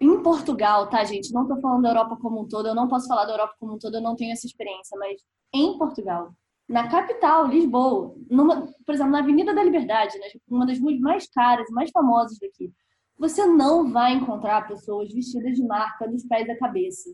Em 0.00 0.22
Portugal, 0.22 0.88
tá, 0.88 1.04
gente? 1.04 1.32
Não 1.32 1.46
tô 1.46 1.60
falando 1.60 1.82
da 1.82 1.90
Europa 1.90 2.16
como 2.16 2.40
um 2.40 2.48
todo, 2.48 2.68
eu 2.68 2.74
não 2.74 2.88
posso 2.88 3.06
falar 3.06 3.26
da 3.26 3.32
Europa 3.34 3.54
como 3.60 3.74
um 3.74 3.78
todo, 3.78 3.96
eu 3.96 4.00
não 4.00 4.16
tenho 4.16 4.32
essa 4.32 4.46
experiência, 4.46 4.96
mas 4.98 5.20
em 5.52 5.76
Portugal, 5.76 6.32
na 6.66 6.88
capital, 6.88 7.46
Lisboa, 7.46 8.14
numa, 8.30 8.66
por 8.86 8.94
exemplo, 8.94 9.12
na 9.12 9.18
Avenida 9.18 9.52
da 9.52 9.62
Liberdade, 9.62 10.18
né, 10.18 10.26
uma 10.48 10.64
das 10.64 10.80
ruas 10.80 10.98
mais 11.00 11.28
caras 11.28 11.68
e 11.68 11.72
mais 11.72 11.90
famosas 11.90 12.38
daqui, 12.38 12.72
você 13.18 13.44
não 13.44 13.92
vai 13.92 14.14
encontrar 14.14 14.66
pessoas 14.66 15.12
vestidas 15.12 15.54
de 15.54 15.66
marca 15.66 16.08
dos 16.08 16.24
pés 16.24 16.48
à 16.48 16.56
cabeça 16.56 17.10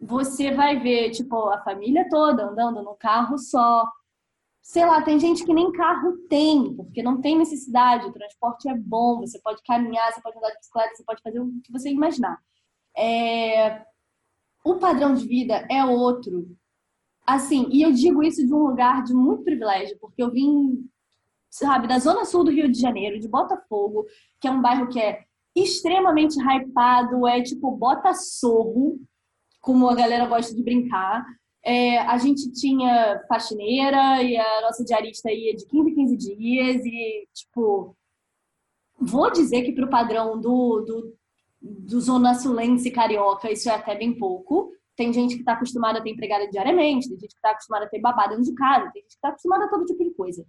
você 0.00 0.50
vai 0.52 0.78
ver, 0.78 1.10
tipo, 1.10 1.48
a 1.48 1.62
família 1.62 2.06
toda 2.08 2.44
andando 2.44 2.82
no 2.82 2.94
carro 2.94 3.38
só. 3.38 3.88
Sei 4.62 4.84
lá, 4.84 5.00
tem 5.00 5.18
gente 5.18 5.44
que 5.44 5.54
nem 5.54 5.72
carro 5.72 6.16
tem, 6.28 6.74
porque 6.74 7.02
não 7.02 7.20
tem 7.20 7.38
necessidade, 7.38 8.06
o 8.06 8.12
transporte 8.12 8.68
é 8.68 8.74
bom, 8.74 9.20
você 9.20 9.40
pode 9.40 9.62
caminhar, 9.62 10.12
você 10.12 10.20
pode 10.20 10.36
andar 10.36 10.50
de 10.50 10.58
bicicleta, 10.58 10.94
você 10.94 11.04
pode 11.04 11.22
fazer 11.22 11.40
o 11.40 11.50
que 11.62 11.72
você 11.72 11.88
imaginar. 11.88 12.38
É... 12.96 13.84
O 14.64 14.76
padrão 14.76 15.14
de 15.14 15.26
vida 15.26 15.66
é 15.70 15.84
outro. 15.84 16.48
Assim, 17.24 17.68
e 17.70 17.82
eu 17.82 17.92
digo 17.92 18.22
isso 18.22 18.44
de 18.44 18.52
um 18.52 18.66
lugar 18.66 19.02
de 19.04 19.14
muito 19.14 19.44
privilégio, 19.44 19.96
porque 20.00 20.22
eu 20.22 20.30
vim, 20.30 20.88
sabe, 21.48 21.86
da 21.86 21.98
zona 21.98 22.24
sul 22.24 22.44
do 22.44 22.50
Rio 22.50 22.70
de 22.70 22.78
Janeiro, 22.80 23.20
de 23.20 23.28
Botafogo, 23.28 24.04
que 24.40 24.48
é 24.48 24.50
um 24.50 24.60
bairro 24.60 24.88
que 24.88 25.00
é 25.00 25.24
extremamente 25.54 26.36
hypado, 26.40 27.26
é 27.26 27.42
tipo 27.42 27.70
bota 27.70 28.12
como 29.66 29.88
a 29.88 29.96
galera 29.96 30.26
gosta 30.26 30.54
de 30.54 30.62
brincar. 30.62 31.26
É, 31.64 31.98
a 31.98 32.16
gente 32.18 32.52
tinha 32.52 33.20
faxineira 33.28 34.22
e 34.22 34.36
a 34.36 34.60
nossa 34.62 34.84
diarista 34.84 35.32
ia 35.32 35.56
de 35.56 35.66
15 35.66 35.90
em 35.90 35.94
15 35.96 36.16
dias 36.16 36.84
e, 36.84 37.28
tipo, 37.34 37.96
vou 38.96 39.28
dizer 39.32 39.62
que 39.62 39.72
para 39.72 39.84
o 39.84 39.90
padrão 39.90 40.40
do, 40.40 40.82
do, 40.82 41.16
do 41.60 42.00
Zona 42.00 42.34
Sulense 42.34 42.92
Carioca 42.92 43.50
isso 43.50 43.68
é 43.68 43.74
até 43.74 43.96
bem 43.96 44.16
pouco, 44.16 44.70
tem 44.94 45.12
gente 45.12 45.34
que 45.34 45.40
está 45.40 45.54
acostumada 45.54 45.98
a 45.98 46.02
ter 46.02 46.10
empregada 46.10 46.48
diariamente, 46.48 47.08
tem 47.08 47.18
gente 47.18 47.32
que 47.32 47.38
está 47.38 47.50
acostumada 47.50 47.86
a 47.86 47.88
ter 47.88 47.98
babada 47.98 48.36
dentro 48.36 48.44
de 48.44 48.54
casa, 48.54 48.88
tem 48.92 49.02
gente 49.02 49.10
que 49.10 49.16
está 49.16 49.30
acostumada 49.30 49.64
a 49.64 49.68
todo 49.68 49.84
tipo 49.84 50.04
de 50.04 50.14
coisa. 50.14 50.46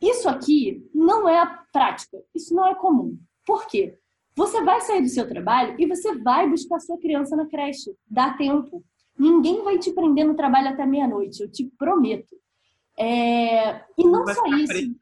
Isso 0.00 0.28
aqui 0.28 0.88
não 0.94 1.28
é 1.28 1.40
a 1.40 1.64
prática, 1.72 2.22
isso 2.32 2.54
não 2.54 2.68
é 2.68 2.76
comum. 2.76 3.18
Por 3.44 3.66
quê? 3.66 3.98
Você 4.36 4.62
vai 4.62 4.80
sair 4.82 5.00
do 5.00 5.08
seu 5.08 5.26
trabalho 5.26 5.74
e 5.78 5.86
você 5.86 6.14
vai 6.18 6.48
buscar 6.48 6.78
sua 6.78 6.98
criança 6.98 7.34
na 7.34 7.46
creche. 7.46 7.96
Dá 8.06 8.34
tempo. 8.34 8.84
Ninguém 9.18 9.64
vai 9.64 9.78
te 9.78 9.92
prender 9.92 10.26
no 10.26 10.36
trabalho 10.36 10.68
até 10.68 10.84
meia-noite, 10.84 11.42
eu 11.42 11.50
te 11.50 11.64
prometo. 11.78 12.36
É... 12.98 13.76
E 13.96 14.04
não, 14.04 14.24
não 14.24 14.34
só 14.34 14.46
isso. 14.46 14.66
Presa. 14.66 14.94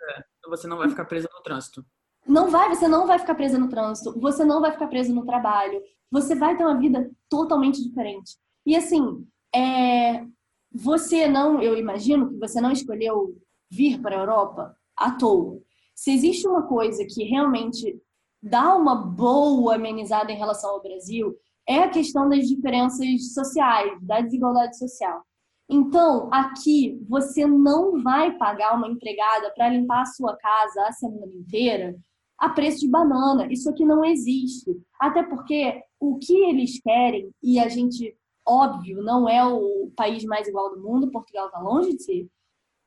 Você 0.49 0.67
não 0.69 0.77
vai 0.77 0.89
ficar 0.89 1.05
presa 1.07 1.29
no 1.35 1.43
trânsito. 1.43 1.85
Não 2.27 2.49
vai, 2.49 2.69
você 2.69 2.87
não 2.87 3.07
vai 3.07 3.19
ficar 3.19 3.35
presa 3.35 3.59
no 3.59 3.69
trânsito, 3.69 4.19
você 4.19 4.45
não 4.45 4.61
vai 4.61 4.73
ficar 4.73 4.87
preso 4.87 5.15
no 5.15 5.27
trabalho, 5.27 5.83
você 6.11 6.35
vai 6.35 6.57
ter 6.57 6.65
uma 6.65 6.79
vida 6.79 7.11
totalmente 7.29 7.83
diferente. 7.83 8.37
E 8.65 8.77
assim, 8.77 9.27
é... 9.55 10.25
você 10.73 11.27
não, 11.27 11.61
eu 11.61 11.77
imagino 11.77 12.31
que 12.31 12.39
você 12.39 12.61
não 12.61 12.71
escolheu 12.71 13.37
vir 13.69 14.01
para 14.01 14.15
a 14.15 14.21
Europa 14.21 14.77
à 14.97 15.11
toa. 15.11 15.61
Se 15.93 16.13
existe 16.13 16.47
uma 16.47 16.63
coisa 16.63 17.05
que 17.05 17.25
realmente 17.25 18.01
dá 18.45 18.77
uma 18.77 18.95
boa 18.95 19.77
amenizada 19.77 20.31
em 20.31 20.37
relação 20.37 20.71
ao 20.71 20.83
Brasil, 20.83 21.35
é 21.67 21.79
a 21.79 21.89
questão 21.89 22.29
das 22.29 22.47
diferenças 22.47 23.33
sociais, 23.33 23.99
da 24.03 24.21
desigualdade 24.21 24.79
social. 24.79 25.23
Então, 25.67 26.29
aqui 26.31 27.03
você 27.09 27.47
não 27.47 28.03
vai 28.03 28.37
pagar 28.37 28.77
uma 28.77 28.87
empregada 28.87 29.51
para 29.55 29.71
limpar 29.71 30.03
a 30.03 30.07
sua 30.07 30.37
casa 30.37 30.87
a 30.87 30.93
semana 30.93 31.33
inteira 31.33 31.97
a 32.37 32.51
preço 32.51 32.81
de 32.81 32.89
banana. 32.89 33.51
Isso 33.51 33.71
aqui 33.71 33.83
não 33.83 34.05
existe. 34.05 34.79
Até 35.01 35.23
porque 35.23 35.81
o 35.99 36.19
que 36.19 36.37
eles 36.45 36.79
querem, 36.83 37.31
e 37.43 37.59
a 37.59 37.69
gente, 37.69 38.15
óbvio, 38.47 39.03
não 39.03 39.27
é 39.27 39.43
o 39.43 39.91
país 39.97 40.23
mais 40.25 40.47
igual 40.47 40.75
do 40.75 40.83
mundo, 40.83 41.11
Portugal 41.11 41.47
está 41.47 41.61
longe 41.61 41.97
de 41.97 42.03
ser, 42.03 42.29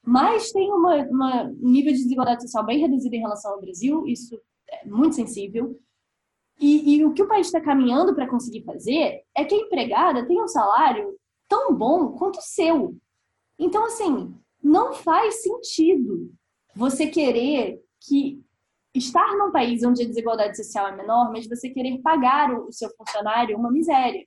mas 0.06 0.52
tem 0.52 0.72
um 0.72 1.56
nível 1.60 1.93
de 1.93 2.04
desigualdade 2.04 2.43
social 2.43 2.63
bem 2.63 2.80
reduzido 2.80 3.15
em 3.15 3.22
relação 3.22 3.54
ao 3.54 3.62
Brasil, 3.62 4.06
isso 4.06 4.39
muito 4.86 5.15
sensível. 5.15 5.80
E, 6.60 6.95
e 6.95 7.06
o 7.06 7.13
que 7.13 7.21
o 7.21 7.27
país 7.27 7.47
está 7.47 7.62
caminhando 7.62 8.15
para 8.15 8.27
conseguir 8.27 8.63
fazer 8.63 9.21
é 9.36 9.45
que 9.45 9.53
a 9.53 9.60
empregada 9.60 10.25
tenha 10.25 10.43
um 10.43 10.47
salário 10.47 11.15
tão 11.47 11.73
bom 11.73 12.13
quanto 12.13 12.39
o 12.39 12.41
seu. 12.41 12.95
Então, 13.60 13.86
assim, 13.86 14.36
não 14.62 14.93
faz 14.93 15.41
sentido 15.43 16.32
você 16.75 17.08
querer 17.08 17.80
que 18.01 18.43
estar 18.93 19.36
num 19.38 19.51
país 19.51 19.84
onde 19.84 20.03
a 20.03 20.08
desigualdade 20.08 20.58
social 20.58 20.88
é 20.88 20.95
menor, 20.95 21.32
mas 21.32 21.47
você 21.47 21.69
querer 21.69 21.99
pagar 22.01 22.51
o 22.60 22.71
seu 22.71 22.89
funcionário 22.95 23.58
uma 23.58 23.71
miséria. 23.71 24.25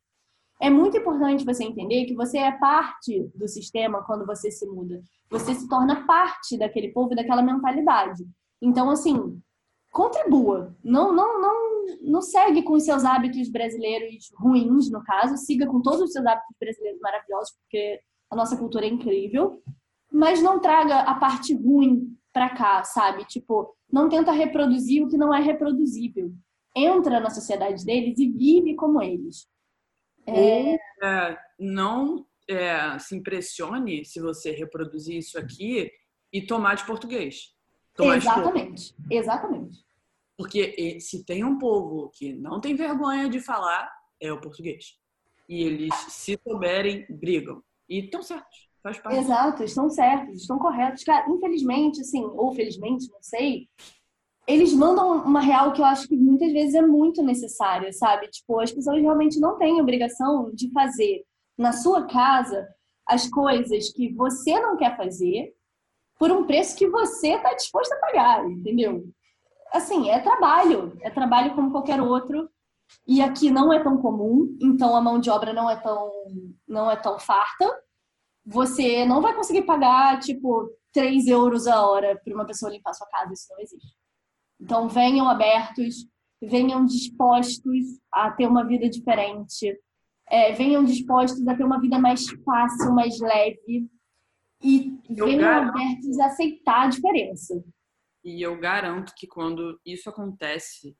É 0.60 0.68
muito 0.68 0.96
importante 0.96 1.44
você 1.44 1.64
entender 1.64 2.04
que 2.04 2.14
você 2.14 2.38
é 2.38 2.52
parte 2.52 3.30
do 3.34 3.48
sistema 3.48 4.04
quando 4.04 4.26
você 4.26 4.50
se 4.50 4.66
muda. 4.66 5.00
Você 5.30 5.54
se 5.54 5.68
torna 5.68 6.06
parte 6.06 6.58
daquele 6.58 6.92
povo 6.92 7.14
daquela 7.14 7.42
mentalidade. 7.42 8.26
Então, 8.60 8.90
assim, 8.90 9.40
contribua. 9.90 10.76
Não, 10.82 11.12
não, 11.12 11.40
não, 11.40 11.86
não 12.02 12.22
segue 12.22 12.62
com 12.62 12.74
os 12.74 12.84
seus 12.84 13.04
hábitos 13.04 13.48
brasileiros 13.48 14.30
ruins, 14.36 14.90
no 14.90 15.02
caso. 15.02 15.36
Siga 15.36 15.66
com 15.66 15.82
todos 15.82 16.00
os 16.00 16.12
seus 16.12 16.24
hábitos 16.24 16.56
brasileiros 16.58 17.00
maravilhosos, 17.00 17.54
porque 17.58 18.00
a 18.30 18.36
nossa 18.36 18.56
cultura 18.56 18.86
é 18.86 18.88
incrível. 18.88 19.62
Mas 20.12 20.42
não 20.42 20.60
traga 20.60 21.00
a 21.00 21.14
parte 21.14 21.54
ruim 21.54 22.16
pra 22.32 22.50
cá, 22.50 22.82
sabe? 22.84 23.24
Tipo, 23.24 23.76
não 23.92 24.08
tenta 24.08 24.32
reproduzir 24.32 25.04
o 25.04 25.08
que 25.08 25.16
não 25.16 25.34
é 25.34 25.40
reproduzível. 25.40 26.32
Entra 26.76 27.18
na 27.18 27.30
sociedade 27.30 27.84
deles 27.84 28.18
e 28.18 28.28
vive 28.28 28.74
como 28.76 29.02
eles. 29.02 29.48
É... 30.26 30.74
É, 31.02 31.38
não 31.58 32.24
é, 32.48 32.98
se 32.98 33.16
impressione 33.16 34.04
se 34.04 34.20
você 34.20 34.52
reproduzir 34.52 35.16
isso 35.16 35.38
aqui 35.38 35.90
e 36.32 36.42
tomar 36.42 36.74
de 36.74 36.86
português. 36.86 37.54
Tomar 37.94 38.16
exatamente, 38.16 38.94
exatamente. 39.10 39.78
Porque 40.36 40.98
se 41.00 41.24
tem 41.24 41.44
um 41.44 41.58
povo 41.58 42.10
que 42.14 42.32
não 42.32 42.60
tem 42.60 42.74
vergonha 42.74 43.28
de 43.28 43.40
falar, 43.40 43.90
é 44.20 44.32
o 44.32 44.40
português. 44.40 44.98
E 45.48 45.62
eles, 45.62 45.94
se 46.08 46.38
souberem, 46.46 47.04
brigam. 47.10 47.62
E 47.88 48.04
estão 48.04 48.22
certos. 48.22 48.70
Faz 48.82 48.98
parte. 48.98 49.18
Exato, 49.18 49.62
estão 49.62 49.90
certos, 49.90 50.40
estão 50.40 50.58
corretos. 50.58 51.04
Cara, 51.04 51.28
infelizmente, 51.28 52.00
assim, 52.00 52.24
ou 52.24 52.54
felizmente, 52.54 53.10
não 53.10 53.20
sei, 53.20 53.68
eles 54.46 54.72
mandam 54.72 55.22
uma 55.22 55.40
real 55.40 55.72
que 55.72 55.82
eu 55.82 55.84
acho 55.84 56.08
que 56.08 56.16
muitas 56.16 56.50
vezes 56.50 56.74
é 56.74 56.80
muito 56.80 57.22
necessária, 57.22 57.92
sabe? 57.92 58.28
Tipo, 58.28 58.58
as 58.60 58.72
pessoas 58.72 59.00
realmente 59.02 59.38
não 59.38 59.58
têm 59.58 59.80
obrigação 59.80 60.50
de 60.54 60.70
fazer 60.72 61.24
na 61.58 61.72
sua 61.72 62.06
casa 62.06 62.66
as 63.06 63.28
coisas 63.28 63.92
que 63.92 64.14
você 64.14 64.58
não 64.58 64.78
quer 64.78 64.96
fazer 64.96 65.52
por 66.20 66.30
um 66.30 66.44
preço 66.44 66.76
que 66.76 66.86
você 66.86 67.32
está 67.32 67.52
disposto 67.54 67.92
a 67.92 67.96
pagar, 67.96 68.48
entendeu? 68.48 69.04
Assim, 69.72 70.08
é 70.08 70.20
trabalho, 70.20 70.96
é 71.00 71.10
trabalho 71.10 71.54
como 71.56 71.72
qualquer 71.72 72.00
outro. 72.00 72.48
E 73.06 73.20
aqui 73.22 73.50
não 73.50 73.72
é 73.72 73.82
tão 73.82 73.96
comum, 73.98 74.56
então 74.60 74.94
a 74.94 75.00
mão 75.00 75.18
de 75.18 75.30
obra 75.30 75.52
não 75.52 75.70
é 75.70 75.76
tão 75.76 76.10
não 76.68 76.90
é 76.90 76.96
tão 76.96 77.18
farta 77.18 77.66
você 78.44 79.04
não 79.04 79.20
vai 79.20 79.34
conseguir 79.34 79.62
pagar, 79.62 80.18
tipo, 80.18 80.70
3 80.92 81.26
euros 81.28 81.66
a 81.66 81.86
hora 81.86 82.20
para 82.22 82.34
uma 82.34 82.46
pessoa 82.46 82.72
limpar 82.72 82.94
sua 82.94 83.06
casa. 83.06 83.32
Isso 83.32 83.46
não 83.50 83.60
existe. 83.60 83.96
Então, 84.60 84.88
venham 84.88 85.28
abertos, 85.28 86.06
venham 86.42 86.84
dispostos 86.84 88.00
a 88.12 88.30
ter 88.30 88.46
uma 88.46 88.64
vida 88.64 88.88
diferente, 88.88 89.78
é, 90.28 90.52
venham 90.52 90.84
dispostos 90.84 91.46
a 91.46 91.54
ter 91.54 91.64
uma 91.64 91.80
vida 91.80 91.98
mais 91.98 92.26
fácil, 92.44 92.92
mais 92.92 93.18
leve 93.20 93.88
e 94.62 94.98
venham 95.08 95.48
abertos 95.48 96.18
a 96.18 96.26
aceitar 96.26 96.86
a 96.86 96.88
diferença. 96.88 97.62
E 98.22 98.42
eu 98.42 98.58
garanto 98.58 99.14
que 99.16 99.26
quando 99.26 99.80
isso 99.84 100.08
acontece, 100.10 100.96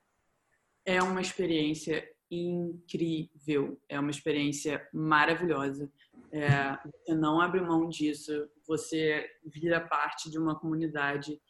é 0.86 1.02
uma 1.02 1.20
experiência 1.20 2.06
incrível, 2.30 3.78
é 3.88 3.98
uma 3.98 4.10
experiência 4.10 4.86
maravilhosa. 4.92 5.90
É, 6.32 6.78
você 6.84 7.14
não 7.14 7.40
abre 7.40 7.60
mão 7.60 7.88
disso, 7.88 8.48
você 8.66 9.28
vira 9.44 9.80
parte 9.80 10.30
de 10.30 10.38
uma 10.38 10.58
comunidade. 10.58 11.40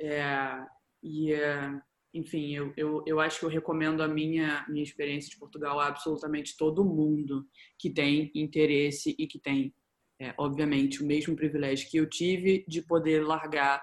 É, 0.00 0.64
e, 1.02 1.32
é, 1.32 1.80
enfim, 2.14 2.54
eu, 2.54 2.72
eu, 2.76 3.02
eu 3.06 3.20
acho 3.20 3.40
que 3.40 3.44
eu 3.44 3.50
recomendo 3.50 4.02
a 4.02 4.08
minha, 4.08 4.64
minha 4.68 4.82
experiência 4.82 5.30
de 5.30 5.38
Portugal 5.38 5.78
a 5.80 5.88
absolutamente 5.88 6.56
todo 6.56 6.84
mundo 6.84 7.46
que 7.78 7.90
tem 7.90 8.30
interesse 8.34 9.14
e 9.18 9.26
que 9.26 9.38
tem, 9.38 9.74
é, 10.20 10.34
obviamente, 10.36 11.02
o 11.02 11.06
mesmo 11.06 11.36
privilégio 11.36 11.88
que 11.88 11.96
eu 11.96 12.08
tive 12.08 12.64
de 12.66 12.82
poder 12.82 13.24
largar 13.24 13.80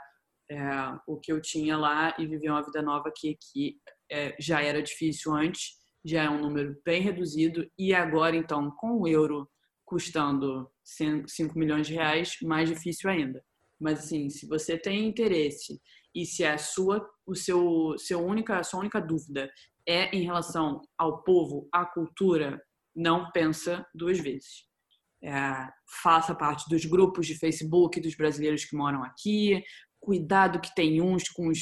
é, 0.50 0.60
o 1.08 1.18
que 1.18 1.32
eu 1.32 1.42
tinha 1.42 1.78
lá 1.78 2.14
e 2.20 2.28
viver 2.28 2.50
uma 2.50 2.64
vida 2.64 2.82
nova 2.82 3.10
aqui, 3.10 3.38
que 3.52 3.78
é, 4.12 4.36
já 4.40 4.62
era 4.62 4.82
difícil 4.82 5.34
antes, 5.34 5.76
já 6.04 6.24
é 6.24 6.30
um 6.30 6.42
número 6.42 6.80
bem 6.86 7.02
reduzido, 7.02 7.66
e 7.78 7.94
agora, 7.94 8.36
então, 8.36 8.70
com 8.78 9.02
o 9.02 9.08
euro 9.08 9.50
custando 9.86 10.70
5 10.84 11.58
milhões 11.58 11.88
de 11.88 11.94
reais, 11.94 12.36
mais 12.44 12.70
difícil 12.70 13.10
ainda. 13.10 13.44
Mas 13.80 14.00
assim, 14.00 14.30
se 14.30 14.48
você 14.48 14.78
tem 14.78 15.08
interesse 15.08 15.80
e 16.14 16.26
se 16.26 16.44
a 16.44 16.58
sua, 16.58 17.08
o 17.26 17.36
seu, 17.36 17.96
seu 17.98 18.26
única, 18.26 18.64
sua 18.64 18.80
única 18.80 19.00
dúvida 19.00 19.50
é 19.88 20.16
em 20.16 20.24
relação 20.24 20.82
ao 20.98 21.24
povo, 21.24 21.68
à 21.72 21.86
cultura, 21.86 22.60
não 22.96 23.32
pensa 23.32 23.86
duas 23.94 24.20
vezes. 24.20 24.66
É, 25.26 25.68
faça 26.04 26.36
parte 26.36 26.70
dos 26.70 26.86
grupos 26.86 27.26
de 27.26 27.34
Facebook 27.34 28.00
dos 28.00 28.16
brasileiros 28.16 28.64
que 28.64 28.76
moram 28.76 29.04
aqui. 29.04 29.64
Cuidado 30.00 30.62
que 30.62 30.74
tem 30.76 31.02
uns 31.02 31.28
com 31.30 31.48
os, 31.48 31.62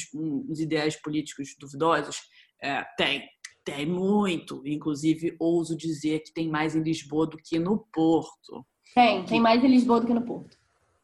os 0.50 0.60
ideais 0.60 1.00
políticos 1.00 1.56
duvidosos. 1.58 2.20
É, 2.62 2.84
tem, 2.98 3.26
tem 3.64 3.86
muito. 3.86 4.60
Inclusive, 4.66 5.34
ouso 5.40 5.74
dizer 5.74 6.20
que 6.20 6.34
tem 6.34 6.46
mais 6.46 6.76
em 6.76 6.82
Lisboa 6.82 7.26
do 7.26 7.38
que 7.38 7.58
no 7.58 7.86
Porto. 7.90 8.66
Tem, 8.94 9.24
tem 9.24 9.40
mais 9.40 9.64
em 9.64 9.68
Lisboa 9.68 10.00
do 10.00 10.06
que 10.06 10.14
no 10.14 10.26
Porto. 10.26 10.58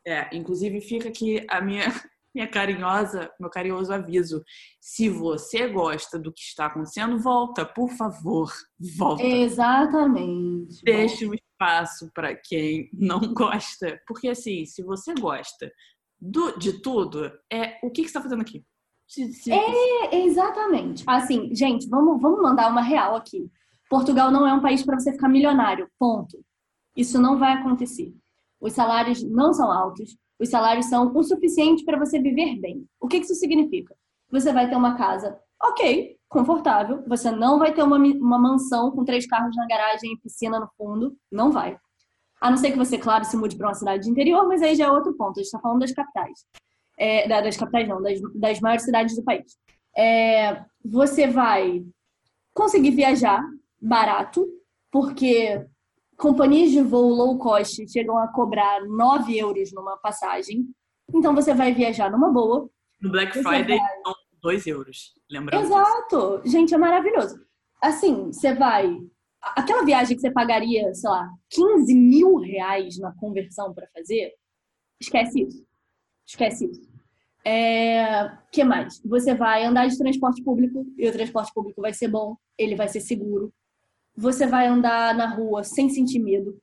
É, 0.06 0.28
inclusive 0.36 0.82
fica 0.82 1.08
aqui 1.08 1.42
a 1.48 1.62
minha, 1.62 1.84
minha 2.34 2.46
carinhosa, 2.46 3.30
meu 3.40 3.48
carinhoso 3.48 3.90
aviso. 3.90 4.44
Se 4.78 5.08
você 5.08 5.66
gosta 5.66 6.18
do 6.18 6.30
que 6.30 6.42
está 6.42 6.66
acontecendo, 6.66 7.18
volta, 7.18 7.64
por 7.64 7.88
favor, 7.92 8.52
volta. 8.98 9.22
Exatamente. 9.22 10.84
Deixe 10.84 11.26
um 11.26 11.32
espaço 11.60 12.10
para 12.14 12.34
quem 12.34 12.88
não 12.92 13.20
gosta. 13.34 14.00
Porque 14.06 14.28
assim, 14.28 14.64
se 14.64 14.82
você 14.82 15.12
gosta 15.14 15.70
do, 16.18 16.58
de 16.58 16.80
tudo, 16.80 17.30
é 17.52 17.78
o 17.82 17.90
que, 17.90 18.02
que 18.02 18.08
você 18.08 18.18
está 18.18 18.22
fazendo 18.22 18.40
aqui? 18.40 18.64
É, 19.48 20.16
exatamente. 20.24 21.04
Assim, 21.06 21.54
gente, 21.54 21.88
vamos, 21.88 22.20
vamos 22.20 22.40
mandar 22.40 22.70
uma 22.70 22.80
real 22.80 23.16
aqui. 23.16 23.50
Portugal 23.88 24.30
não 24.30 24.46
é 24.46 24.52
um 24.52 24.60
país 24.60 24.84
para 24.84 24.98
você 24.98 25.12
ficar 25.12 25.28
milionário, 25.28 25.90
ponto. 25.98 26.38
Isso 26.96 27.20
não 27.20 27.38
vai 27.38 27.54
acontecer. 27.54 28.14
Os 28.60 28.72
salários 28.72 29.22
não 29.22 29.52
são 29.52 29.70
altos, 29.72 30.16
os 30.38 30.48
salários 30.48 30.86
são 30.86 31.12
o 31.14 31.22
suficiente 31.24 31.84
para 31.84 31.98
você 31.98 32.20
viver 32.20 32.60
bem. 32.60 32.86
O 33.00 33.08
que 33.08 33.16
isso 33.16 33.34
significa? 33.34 33.96
Você 34.30 34.52
vai 34.52 34.68
ter 34.68 34.76
uma 34.76 34.96
casa, 34.96 35.36
ok, 35.60 36.16
confortável, 36.30 37.02
você 37.08 37.30
não 37.30 37.58
vai 37.58 37.74
ter 37.74 37.82
uma, 37.82 37.96
uma 37.96 38.38
mansão 38.38 38.92
com 38.92 39.04
três 39.04 39.26
carros 39.26 39.54
na 39.56 39.66
garagem 39.66 40.12
e 40.12 40.18
piscina 40.18 40.60
no 40.60 40.70
fundo, 40.78 41.16
não 41.30 41.50
vai. 41.50 41.76
A 42.40 42.48
não 42.48 42.56
ser 42.56 42.70
que 42.70 42.78
você, 42.78 42.96
claro, 42.96 43.24
se 43.24 43.36
mude 43.36 43.56
para 43.56 43.66
uma 43.66 43.74
cidade 43.74 44.04
de 44.04 44.10
interior, 44.10 44.46
mas 44.46 44.62
aí 44.62 44.76
já 44.76 44.86
é 44.86 44.90
outro 44.90 45.12
ponto. 45.14 45.32
A 45.32 45.42
gente 45.42 45.46
está 45.46 45.58
falando 45.58 45.80
das 45.80 45.92
capitais. 45.92 46.46
É, 46.96 47.28
das 47.28 47.56
capitais 47.56 47.88
não, 47.88 48.00
das, 48.00 48.20
das 48.34 48.60
maiores 48.60 48.84
cidades 48.84 49.16
do 49.16 49.24
país. 49.24 49.56
É, 49.96 50.64
você 50.84 51.26
vai 51.26 51.84
conseguir 52.54 52.92
viajar 52.92 53.42
barato, 53.82 54.46
porque 54.90 55.66
companhias 56.16 56.70
de 56.70 56.80
voo 56.80 57.10
low 57.10 57.38
cost 57.38 57.86
chegam 57.90 58.16
a 58.18 58.28
cobrar 58.28 58.84
9 58.86 59.36
euros 59.36 59.72
numa 59.72 59.96
passagem. 59.96 60.64
Então 61.12 61.34
você 61.34 61.52
vai 61.52 61.74
viajar 61.74 62.08
numa 62.08 62.30
boa. 62.30 62.70
No 63.02 63.10
Black 63.10 63.32
Friday 63.32 63.78
são 64.04 64.14
2 64.42 64.66
euros, 64.66 65.14
lembrando. 65.30 65.64
Exato! 65.64 66.42
Gente, 66.44 66.74
é 66.74 66.78
maravilhoso. 66.78 67.40
Assim, 67.80 68.26
você 68.26 68.54
vai. 68.54 68.96
Aquela 69.40 69.84
viagem 69.84 70.14
que 70.14 70.20
você 70.20 70.30
pagaria, 70.30 70.92
sei 70.94 71.08
lá, 71.08 71.30
15 71.50 71.94
mil 71.94 72.36
reais 72.36 72.98
na 72.98 73.14
conversão 73.14 73.72
para 73.72 73.88
fazer, 73.94 74.34
esquece 75.00 75.42
isso. 75.42 75.66
Esquece 76.26 76.70
isso. 76.70 76.90
É... 77.42 78.30
que 78.52 78.62
mais? 78.62 79.00
Você 79.02 79.34
vai 79.34 79.64
andar 79.64 79.86
de 79.86 79.96
transporte 79.96 80.42
público 80.42 80.84
e 80.98 81.08
o 81.08 81.12
transporte 81.12 81.52
público 81.54 81.80
vai 81.80 81.94
ser 81.94 82.08
bom, 82.08 82.36
ele 82.58 82.76
vai 82.76 82.86
ser 82.86 83.00
seguro. 83.00 83.52
Você 84.14 84.46
vai 84.46 84.66
andar 84.66 85.14
na 85.14 85.26
rua 85.26 85.64
sem 85.64 85.88
sentir 85.88 86.18
medo. 86.18 86.60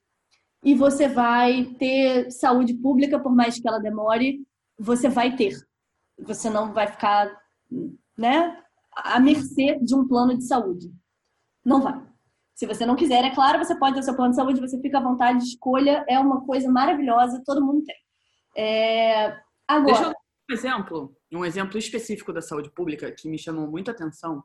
E 0.63 0.75
você 0.75 1.07
vai 1.07 1.65
ter 1.79 2.29
saúde 2.31 2.73
pública, 2.75 3.19
por 3.19 3.33
mais 3.33 3.59
que 3.59 3.67
ela 3.67 3.79
demore, 3.79 4.45
você 4.77 5.09
vai 5.09 5.35
ter. 5.35 5.55
Você 6.19 6.49
não 6.49 6.73
vai 6.73 6.87
ficar, 6.87 7.31
né, 8.17 8.61
à 8.95 9.19
mercê 9.19 9.77
de 9.81 9.95
um 9.95 10.07
plano 10.07 10.37
de 10.37 10.45
saúde. 10.45 10.91
Não 11.65 11.81
vai. 11.81 12.05
Se 12.55 12.65
você 12.65 12.85
não 12.85 12.95
quiser, 12.95 13.23
é 13.23 13.35
claro, 13.35 13.63
você 13.63 13.77
pode 13.77 13.95
ter 13.95 14.03
seu 14.03 14.15
plano 14.15 14.31
de 14.31 14.37
saúde, 14.37 14.59
você 14.59 14.81
fica 14.81 14.97
à 14.97 15.01
vontade, 15.03 15.43
escolha, 15.43 16.03
é 16.09 16.17
uma 16.17 16.45
coisa 16.45 16.71
maravilhosa, 16.71 17.43
todo 17.45 17.63
mundo 17.63 17.83
tem. 17.83 17.95
É... 18.57 19.39
Agora. 19.67 19.93
Deixa 19.93 20.03
eu 20.09 20.13
um 20.49 20.53
exemplo, 20.53 21.17
um 21.33 21.45
exemplo 21.45 21.77
específico 21.77 22.31
da 22.31 22.41
saúde 22.41 22.71
pública 22.71 23.11
que 23.11 23.29
me 23.29 23.37
chamou 23.37 23.67
muita 23.67 23.91
atenção. 23.91 24.41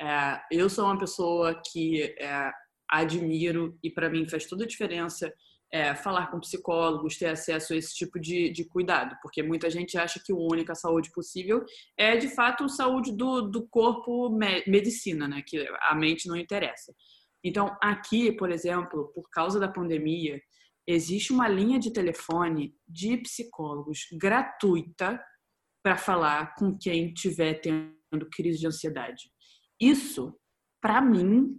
É, 0.00 0.40
eu 0.50 0.68
sou 0.70 0.86
uma 0.86 0.98
pessoa 0.98 1.60
que 1.70 2.02
é, 2.18 2.50
admiro 2.88 3.78
e 3.82 3.90
para 3.90 4.08
mim 4.08 4.28
faz 4.28 4.46
toda 4.46 4.64
a 4.64 4.66
diferença 4.66 5.32
é, 5.72 5.94
falar 5.94 6.30
com 6.30 6.38
psicólogos, 6.38 7.16
ter 7.16 7.28
acesso 7.28 7.72
a 7.72 7.76
esse 7.76 7.94
tipo 7.94 8.20
de, 8.20 8.50
de 8.50 8.64
cuidado, 8.64 9.16
porque 9.22 9.42
muita 9.42 9.70
gente 9.70 9.96
acha 9.96 10.20
que 10.22 10.30
a 10.30 10.36
única 10.36 10.74
saúde 10.74 11.10
possível 11.10 11.64
é 11.96 12.14
de 12.16 12.28
fato 12.28 12.64
a 12.64 12.68
saúde 12.68 13.10
do, 13.16 13.40
do 13.40 13.66
corpo 13.68 14.28
me, 14.28 14.62
medicina, 14.66 15.26
né? 15.26 15.42
Que 15.46 15.66
a 15.80 15.94
mente 15.94 16.28
não 16.28 16.36
interessa. 16.36 16.94
Então, 17.42 17.74
aqui, 17.82 18.30
por 18.32 18.50
exemplo, 18.52 19.10
por 19.14 19.28
causa 19.30 19.58
da 19.58 19.66
pandemia, 19.66 20.40
existe 20.86 21.32
uma 21.32 21.48
linha 21.48 21.78
de 21.78 21.92
telefone 21.92 22.74
de 22.86 23.16
psicólogos 23.16 24.06
gratuita 24.12 25.20
para 25.82 25.96
falar 25.96 26.54
com 26.54 26.76
quem 26.78 27.12
estiver 27.12 27.54
tendo 27.54 28.28
crise 28.30 28.58
de 28.58 28.66
ansiedade. 28.66 29.30
Isso, 29.80 30.38
para 30.80 31.00
mim, 31.00 31.56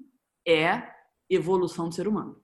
é 0.47 0.83
evolução 1.29 1.89
do 1.89 1.95
ser 1.95 2.07
humano. 2.07 2.42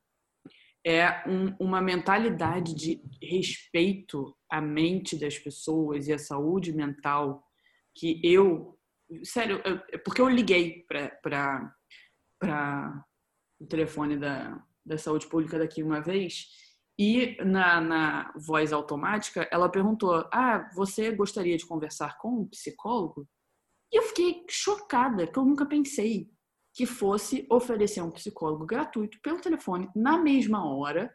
É 0.90 1.24
um, 1.30 1.56
uma 1.60 1.80
mentalidade 1.80 2.74
de 2.74 3.00
respeito 3.22 4.36
à 4.50 4.60
mente 4.60 5.16
das 5.20 5.38
pessoas 5.38 6.08
e 6.08 6.14
à 6.14 6.18
saúde 6.18 6.74
mental 6.74 7.44
que 7.94 8.20
eu, 8.24 8.76
sério, 9.24 9.62
eu, 9.64 9.80
é 9.92 10.00
porque 10.00 10.20
eu 10.20 10.28
liguei 10.28 10.84
para 10.88 11.72
o 13.62 13.68
telefone 13.68 14.18
da, 14.18 14.66
da 14.84 14.98
saúde 14.98 15.28
pública 15.28 15.60
daqui 15.60 15.84
uma 15.84 16.02
vez 16.02 16.48
e 16.98 17.38
na, 17.46 17.80
na 17.80 18.34
voz 18.36 18.74
automática, 18.74 19.48
ela 19.52 19.70
perguntou: 19.70 20.28
Ah, 20.34 20.72
você 20.74 21.12
gostaria 21.12 21.56
de 21.56 21.68
conversar 21.68 22.18
com 22.18 22.42
um 22.42 22.48
psicólogo? 22.48 23.30
E 23.94 23.98
eu 24.00 24.04
fiquei 24.04 24.44
chocada, 24.50 25.28
que 25.28 25.38
eu 25.38 25.46
nunca 25.46 25.68
pensei 25.68 26.32
que 26.74 26.86
fosse 26.86 27.46
oferecer 27.50 28.02
um 28.02 28.12
psicólogo 28.12 28.66
gratuito 28.66 29.20
pelo 29.22 29.42
telefone 29.42 29.90
na 29.96 30.18
mesma 30.18 30.66
hora. 30.66 31.14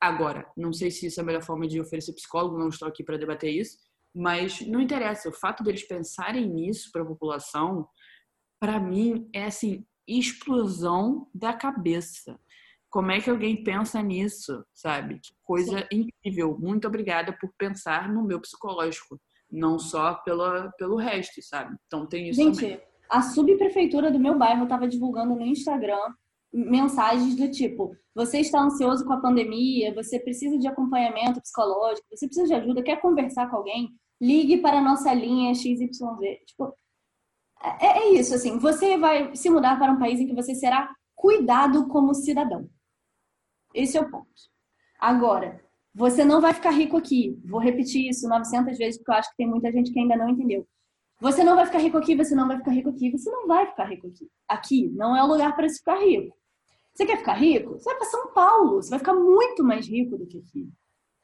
Agora, 0.00 0.50
não 0.56 0.72
sei 0.72 0.90
se 0.90 1.06
isso 1.06 1.20
é 1.20 1.22
a 1.22 1.26
melhor 1.26 1.42
forma 1.42 1.66
de 1.66 1.80
oferecer 1.80 2.12
psicólogo, 2.12 2.58
não 2.58 2.68
estou 2.68 2.86
aqui 2.86 3.02
para 3.02 3.16
debater 3.16 3.52
isso, 3.52 3.78
mas 4.14 4.60
não 4.60 4.80
interessa. 4.80 5.28
O 5.28 5.32
fato 5.32 5.62
deles 5.62 5.86
pensarem 5.86 6.48
nisso 6.48 6.90
para 6.92 7.02
a 7.02 7.06
população, 7.06 7.88
para 8.60 8.78
mim, 8.78 9.28
é 9.34 9.44
assim 9.44 9.84
explosão 10.06 11.28
da 11.34 11.52
cabeça. 11.52 12.38
Como 12.90 13.10
é 13.10 13.20
que 13.20 13.28
alguém 13.28 13.64
pensa 13.64 14.00
nisso, 14.02 14.64
sabe? 14.72 15.18
Que 15.18 15.34
coisa 15.42 15.80
Sim. 15.80 15.86
incrível. 16.24 16.56
Muito 16.58 16.86
obrigada 16.86 17.36
por 17.40 17.52
pensar 17.58 18.08
no 18.08 18.22
meu 18.22 18.40
psicológico, 18.40 19.20
não 19.50 19.78
só 19.78 20.14
pela, 20.14 20.70
pelo 20.78 20.96
resto, 20.96 21.42
sabe? 21.42 21.76
Então 21.86 22.06
tem 22.06 22.28
isso 22.28 22.40
Gente, 22.40 22.60
também. 22.60 22.80
A 23.08 23.22
subprefeitura 23.22 24.10
do 24.10 24.18
meu 24.18 24.36
bairro 24.36 24.64
estava 24.64 24.88
divulgando 24.88 25.34
no 25.34 25.46
Instagram 25.46 26.14
mensagens 26.52 27.34
do 27.34 27.50
tipo: 27.50 27.96
você 28.14 28.38
está 28.38 28.60
ansioso 28.60 29.04
com 29.04 29.12
a 29.12 29.20
pandemia, 29.20 29.94
você 29.94 30.20
precisa 30.20 30.58
de 30.58 30.68
acompanhamento 30.68 31.40
psicológico, 31.40 32.06
você 32.10 32.26
precisa 32.26 32.46
de 32.46 32.54
ajuda, 32.54 32.82
quer 32.82 33.00
conversar 33.00 33.50
com 33.50 33.56
alguém? 33.56 33.90
Ligue 34.20 34.58
para 34.58 34.78
a 34.78 34.82
nossa 34.82 35.12
linha 35.12 35.54
XYZ. 35.54 35.98
Tipo, 36.46 36.74
é, 37.80 37.86
é 37.86 38.12
isso, 38.12 38.34
assim, 38.34 38.58
você 38.58 38.96
vai 38.96 39.34
se 39.34 39.50
mudar 39.50 39.78
para 39.78 39.92
um 39.92 39.98
país 39.98 40.20
em 40.20 40.26
que 40.26 40.34
você 40.34 40.54
será 40.54 40.94
cuidado 41.14 41.88
como 41.88 42.14
cidadão. 42.14 42.68
Esse 43.74 43.96
é 43.96 44.00
o 44.00 44.10
ponto. 44.10 44.28
Agora, 45.00 45.60
você 45.94 46.24
não 46.24 46.40
vai 46.40 46.54
ficar 46.54 46.70
rico 46.70 46.96
aqui. 46.96 47.40
Vou 47.44 47.60
repetir 47.60 48.08
isso 48.08 48.28
900 48.28 48.78
vezes, 48.78 48.98
porque 48.98 49.10
eu 49.10 49.16
acho 49.16 49.30
que 49.30 49.36
tem 49.36 49.48
muita 49.48 49.72
gente 49.72 49.92
que 49.92 49.98
ainda 49.98 50.16
não 50.16 50.28
entendeu. 50.28 50.66
Você 51.20 51.44
não 51.44 51.56
vai 51.56 51.66
ficar 51.66 51.78
rico 51.78 51.96
aqui, 51.96 52.14
você 52.16 52.34
não 52.34 52.48
vai 52.48 52.58
ficar 52.58 52.72
rico 52.72 52.88
aqui, 52.90 53.10
você 53.10 53.30
não 53.30 53.46
vai 53.46 53.66
ficar 53.66 53.84
rico 53.84 54.06
aqui. 54.08 54.28
Aqui 54.48 54.88
não 54.94 55.16
é 55.16 55.22
o 55.22 55.26
lugar 55.26 55.54
para 55.54 55.68
se 55.68 55.78
ficar 55.78 55.98
rico. 55.98 56.36
Você 56.92 57.06
quer 57.06 57.18
ficar 57.18 57.34
rico? 57.34 57.72
Você 57.72 57.84
vai 57.84 57.96
para 57.96 58.06
São 58.06 58.32
Paulo, 58.32 58.82
você 58.82 58.90
vai 58.90 58.98
ficar 58.98 59.14
muito 59.14 59.64
mais 59.64 59.86
rico 59.86 60.16
do 60.16 60.26
que 60.26 60.38
aqui. 60.38 60.68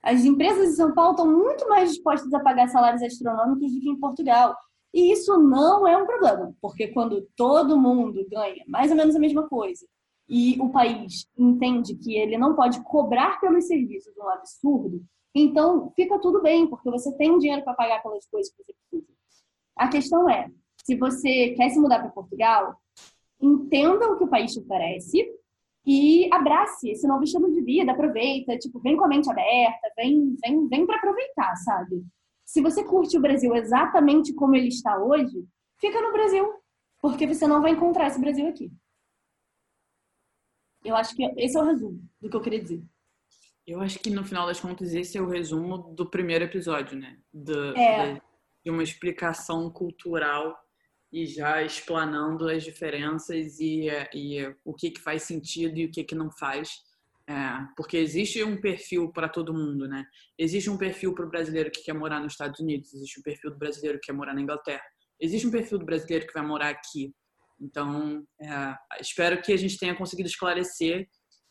As 0.02 0.24
empresas 0.24 0.70
de 0.70 0.76
São 0.76 0.94
Paulo 0.94 1.12
estão 1.12 1.30
muito 1.30 1.68
mais 1.68 1.90
dispostas 1.90 2.32
a 2.32 2.40
pagar 2.40 2.68
salários 2.68 3.02
astronômicos 3.02 3.72
do 3.72 3.80
que 3.80 3.88
em 3.88 3.98
Portugal. 3.98 4.56
E 4.92 5.12
isso 5.12 5.38
não 5.38 5.86
é 5.86 5.96
um 5.96 6.06
problema, 6.06 6.52
porque 6.60 6.88
quando 6.88 7.28
todo 7.36 7.78
mundo 7.78 8.26
ganha 8.28 8.64
mais 8.66 8.90
ou 8.90 8.96
menos 8.96 9.14
a 9.14 9.20
mesma 9.20 9.48
coisa 9.48 9.86
e 10.28 10.60
o 10.60 10.70
país 10.70 11.28
entende 11.38 11.94
que 11.94 12.16
ele 12.16 12.36
não 12.36 12.56
pode 12.56 12.82
cobrar 12.82 13.40
pelos 13.40 13.66
serviços 13.66 14.12
um 14.16 14.28
absurdo, 14.28 15.00
então 15.32 15.92
fica 15.94 16.18
tudo 16.18 16.42
bem, 16.42 16.66
porque 16.66 16.90
você 16.90 17.16
tem 17.16 17.38
dinheiro 17.38 17.62
para 17.62 17.74
pagar 17.74 18.02
pelas 18.02 18.26
coisas 18.26 18.52
que 18.52 18.64
você 18.64 18.74
precisa. 18.90 19.19
A 19.80 19.88
questão 19.88 20.28
é, 20.28 20.46
se 20.84 20.94
você 20.94 21.54
quer 21.56 21.70
se 21.70 21.80
mudar 21.80 22.00
para 22.00 22.10
Portugal, 22.10 22.78
entenda 23.40 24.12
o 24.12 24.18
que 24.18 24.24
o 24.24 24.28
país 24.28 24.52
te 24.52 24.60
oferece 24.60 25.26
e 25.86 26.28
abrace 26.30 26.90
esse 26.90 27.08
novo 27.08 27.24
estilo 27.24 27.50
de 27.50 27.62
vida, 27.62 27.92
aproveita, 27.92 28.58
tipo, 28.58 28.78
vem 28.80 28.94
com 28.94 29.06
a 29.06 29.08
mente 29.08 29.30
aberta, 29.30 29.90
vem, 29.96 30.36
vem, 30.44 30.68
vem 30.68 30.86
para 30.86 30.96
aproveitar, 30.96 31.56
sabe? 31.56 32.04
Se 32.44 32.60
você 32.60 32.84
curte 32.84 33.16
o 33.16 33.22
Brasil 33.22 33.54
exatamente 33.56 34.34
como 34.34 34.54
ele 34.54 34.68
está 34.68 34.98
hoje, 34.98 35.46
fica 35.78 35.98
no 36.02 36.12
Brasil, 36.12 36.46
porque 37.00 37.26
você 37.26 37.46
não 37.46 37.62
vai 37.62 37.70
encontrar 37.70 38.08
esse 38.08 38.20
Brasil 38.20 38.48
aqui. 38.48 38.70
Eu 40.84 40.94
acho 40.94 41.16
que 41.16 41.24
esse 41.38 41.56
é 41.56 41.60
o 41.62 41.64
resumo 41.64 42.02
do 42.20 42.28
que 42.28 42.36
eu 42.36 42.42
queria 42.42 42.60
dizer. 42.60 42.82
Eu 43.66 43.80
acho 43.80 43.98
que 43.98 44.10
no 44.10 44.26
final 44.26 44.46
das 44.46 44.60
contas 44.60 44.92
esse 44.92 45.16
é 45.16 45.22
o 45.22 45.28
resumo 45.28 45.78
do 45.78 46.04
primeiro 46.04 46.44
episódio, 46.44 46.98
né? 46.98 47.18
Do, 47.32 47.74
é. 47.78 48.20
De 48.64 48.70
uma 48.70 48.82
explicação 48.82 49.70
cultural 49.70 50.56
e 51.12 51.26
já 51.26 51.62
explanando 51.62 52.48
as 52.48 52.62
diferenças 52.62 53.58
e, 53.58 53.88
e 54.14 54.54
o 54.64 54.74
que, 54.74 54.90
que 54.90 55.00
faz 55.00 55.24
sentido 55.24 55.76
e 55.78 55.86
o 55.86 55.90
que, 55.90 56.04
que 56.04 56.14
não 56.14 56.30
faz. 56.30 56.70
É, 57.28 57.66
porque 57.76 57.96
existe 57.96 58.42
um 58.42 58.60
perfil 58.60 59.12
para 59.12 59.28
todo 59.28 59.54
mundo, 59.54 59.88
né? 59.88 60.04
Existe 60.38 60.68
um 60.68 60.76
perfil 60.76 61.14
para 61.14 61.26
o 61.26 61.30
brasileiro 61.30 61.70
que 61.70 61.82
quer 61.82 61.92
morar 61.92 62.20
nos 62.20 62.32
Estados 62.32 62.58
Unidos, 62.58 62.92
existe 62.92 63.20
um 63.20 63.22
perfil 63.22 63.50
do 63.50 63.58
brasileiro 63.58 64.00
que 64.00 64.06
quer 64.06 64.12
morar 64.12 64.34
na 64.34 64.40
Inglaterra, 64.40 64.82
existe 65.20 65.46
um 65.46 65.50
perfil 65.50 65.78
do 65.78 65.84
brasileiro 65.84 66.26
que 66.26 66.32
vai 66.32 66.44
morar 66.44 66.70
aqui. 66.70 67.12
Então, 67.60 68.24
é, 68.40 68.74
espero 69.00 69.40
que 69.42 69.52
a 69.52 69.56
gente 69.56 69.78
tenha 69.78 69.94
conseguido 69.94 70.28
esclarecer 70.28 71.08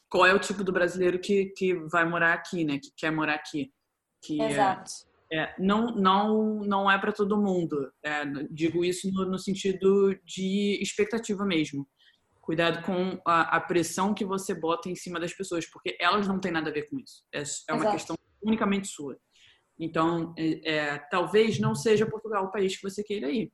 qual 0.10 0.26
é 0.26 0.34
o 0.34 0.40
tipo 0.40 0.64
do 0.64 0.74
brasileiro 0.74 1.20
que, 1.20 1.54
que 1.56 1.74
vai 1.90 2.04
morar 2.04 2.34
aqui, 2.34 2.66
né? 2.66 2.80
Que 2.80 2.90
quer 2.98 3.12
morar 3.12 3.36
aqui. 3.36 3.72
Que 4.22 4.42
é, 4.42 4.52
Exato. 4.52 4.92
É, 4.92 5.09
é, 5.32 5.56
não, 5.60 5.96
não, 5.96 6.60
não 6.62 6.92
é 6.92 6.98
para 6.98 7.12
todo 7.12 7.42
mundo. 7.42 7.92
É, 8.04 8.26
digo 8.50 8.84
isso 8.84 9.12
no, 9.12 9.26
no, 9.26 9.40
sentido 9.40 10.16
de 10.24 10.80
expectativa 10.82 11.46
mesmo. 11.46 11.88
Cuidado 12.42 12.84
com 12.84 13.22
a, 13.26 13.58
a, 13.58 13.62
pressão 13.62 14.14
que 14.14 14.26
você 14.26 14.56
bota 14.56 14.90
em 14.90 14.96
cima 14.96 15.20
das 15.20 15.34
pessoas, 15.34 15.68
porque 15.70 15.96
elas 16.00 16.28
não 16.28 16.40
têm 16.40 16.52
nada 16.52 16.70
a 16.70 16.74
ver 16.74 16.90
com 16.90 16.98
isso. 17.00 17.24
É, 17.34 17.44
é 17.70 17.74
uma 17.74 17.84
Exato. 17.84 17.96
questão 17.96 18.16
unicamente 18.42 18.88
sua. 18.88 19.18
Então, 19.78 20.34
é, 20.38 20.98
talvez 21.10 21.60
não 21.60 21.76
seja 21.76 22.10
Portugal 22.10 22.46
o 22.46 22.52
país 22.52 22.76
que 22.76 22.90
você 22.90 23.04
queira 23.04 23.30
ir 23.30 23.52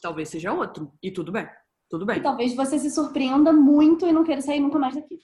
talvez 0.00 0.28
seja 0.28 0.52
outro. 0.52 0.92
E 1.02 1.10
tudo 1.10 1.32
bem. 1.32 1.48
Tudo 1.88 2.06
bem. 2.06 2.18
E 2.18 2.22
talvez 2.22 2.54
você 2.54 2.78
se 2.78 2.90
surpreenda 2.90 3.52
muito 3.52 4.06
e 4.06 4.12
não 4.12 4.24
queira 4.24 4.40
sair 4.40 4.60
nunca 4.60 4.78
mais 4.78 4.94
daqui. 4.94 5.18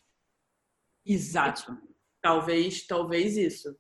Exato. 1.04 1.76
Talvez, 2.20 2.86
talvez 2.86 3.36
isso. 3.36 3.76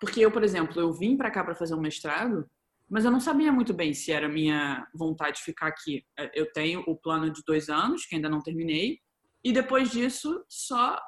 Porque 0.00 0.20
eu, 0.20 0.30
por 0.30 0.42
exemplo, 0.42 0.80
eu 0.80 0.92
vim 0.92 1.16
para 1.16 1.30
cá 1.30 1.42
para 1.42 1.54
fazer 1.54 1.74
um 1.74 1.80
mestrado, 1.80 2.48
mas 2.88 3.04
eu 3.04 3.10
não 3.10 3.20
sabia 3.20 3.50
muito 3.50 3.74
bem 3.74 3.92
se 3.92 4.12
era 4.12 4.28
minha 4.28 4.86
vontade 4.94 5.38
de 5.38 5.42
ficar 5.42 5.66
aqui. 5.66 6.04
É, 6.18 6.30
eu 6.34 6.52
tenho 6.52 6.84
o 6.86 6.96
plano 6.96 7.30
de 7.30 7.42
dois 7.44 7.68
anos, 7.68 8.06
que 8.06 8.14
ainda 8.14 8.28
não 8.28 8.40
terminei, 8.40 8.98
e 9.44 9.52
depois 9.52 9.90
disso, 9.90 10.44
só, 10.48 10.98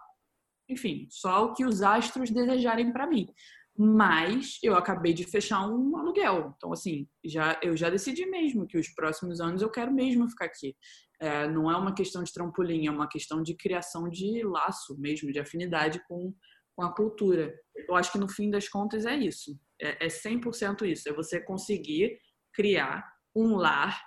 enfim, 0.69 1.07
só 1.11 1.45
o 1.45 1.55
que 1.55 1.65
os 1.65 1.83
astros 1.83 2.31
desejarem 2.31 2.93
para 2.93 3.07
mim. 3.07 3.29
Mas 3.77 4.59
eu 4.63 4.75
acabei 4.75 5.13
de 5.13 5.23
fechar 5.23 5.69
um 5.69 5.97
aluguel. 5.97 6.53
Então, 6.57 6.73
assim, 6.73 7.07
já, 7.25 7.59
eu 7.63 7.77
já 7.77 7.89
decidi 7.89 8.27
mesmo 8.27 8.67
que 8.67 8.77
os 8.77 8.89
próximos 8.89 9.41
anos 9.41 9.63
eu 9.63 9.71
quero 9.71 9.93
mesmo 9.93 10.29
ficar 10.29 10.47
aqui. 10.47 10.75
É, 11.21 11.49
não 11.49 11.71
é 11.71 11.77
uma 11.77 11.95
questão 11.95 12.23
de 12.25 12.33
trampolim, 12.33 12.87
é 12.87 12.91
uma 12.91 13.09
questão 13.09 13.41
de 13.41 13.55
criação 13.55 14.09
de 14.09 14.43
laço 14.45 14.99
mesmo, 14.99 15.33
de 15.33 15.39
afinidade 15.39 16.01
com, 16.09 16.35
com 16.79 16.85
a 16.85 16.95
cultura. 16.95 17.53
Eu 17.89 17.97
acho 17.97 18.13
que 18.13 18.19
no 18.19 18.29
fim 18.29 18.51
das 18.51 18.69
contas 18.69 19.05
é 19.05 19.17
isso. 19.17 19.59
É, 19.83 20.07
é 20.07 20.09
100% 20.09 20.87
isso. 20.87 21.09
É 21.09 21.13
você 21.13 21.41
conseguir 21.41 22.17
criar 22.55 23.05
um 23.35 23.57
lar 23.57 24.01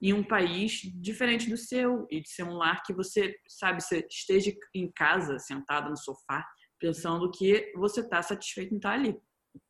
em 0.00 0.14
um 0.14 0.24
país 0.24 0.80
diferente 0.94 1.50
do 1.50 1.58
seu 1.58 2.06
e 2.10 2.22
de 2.22 2.30
ser 2.30 2.44
um 2.44 2.54
lar 2.54 2.82
que 2.82 2.94
você, 2.94 3.36
sabe, 3.46 3.82
você 3.82 4.06
esteja 4.08 4.50
em 4.74 4.90
casa, 4.92 5.38
sentado 5.38 5.90
no 5.90 5.96
sofá, 5.96 6.42
pensando 6.80 7.30
que 7.30 7.70
você 7.76 8.00
está 8.00 8.22
satisfeito 8.22 8.72
em 8.72 8.78
estar 8.78 8.90
tá 8.90 8.94
ali, 8.94 9.14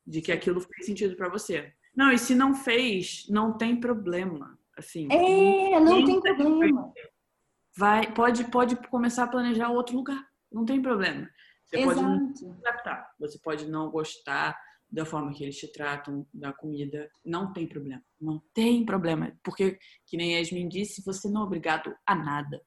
de 0.06 0.22
que 0.22 0.30
aquilo 0.30 0.60
fez 0.60 0.86
sentido 0.86 1.16
para 1.16 1.28
você. 1.28 1.72
Não, 1.96 2.12
e 2.12 2.18
se 2.18 2.36
não 2.36 2.54
fez, 2.54 3.26
não 3.28 3.58
tem 3.58 3.80
problema. 3.80 4.56
Assim, 4.78 5.08
é, 5.10 5.80
não 5.80 6.04
tem 6.04 6.20
problema. 6.20 6.92
Vai, 7.76 8.14
pode, 8.14 8.44
pode 8.52 8.76
começar 8.88 9.24
a 9.24 9.28
planejar 9.28 9.70
outro 9.70 9.96
lugar. 9.96 10.24
Não 10.52 10.64
tem 10.64 10.80
problema. 10.80 11.28
Você 11.66 11.78
Exato. 11.78 12.00
pode 12.00 12.44
não 12.44 12.52
adaptar, 12.58 13.10
você 13.18 13.38
pode 13.38 13.66
não 13.68 13.90
gostar 13.90 14.56
da 14.90 15.04
forma 15.04 15.32
que 15.32 15.42
eles 15.42 15.58
te 15.58 15.70
tratam, 15.72 16.26
da 16.32 16.52
comida. 16.52 17.10
Não 17.24 17.52
tem 17.52 17.66
problema. 17.66 18.02
Não 18.20 18.40
tem 18.54 18.84
problema. 18.84 19.36
Porque, 19.42 19.78
que 20.06 20.16
nem 20.16 20.36
Yasmin 20.36 20.68
disse, 20.68 21.04
você 21.04 21.28
não 21.28 21.42
é 21.42 21.44
obrigado 21.44 21.94
a 22.06 22.14
nada. 22.14 22.62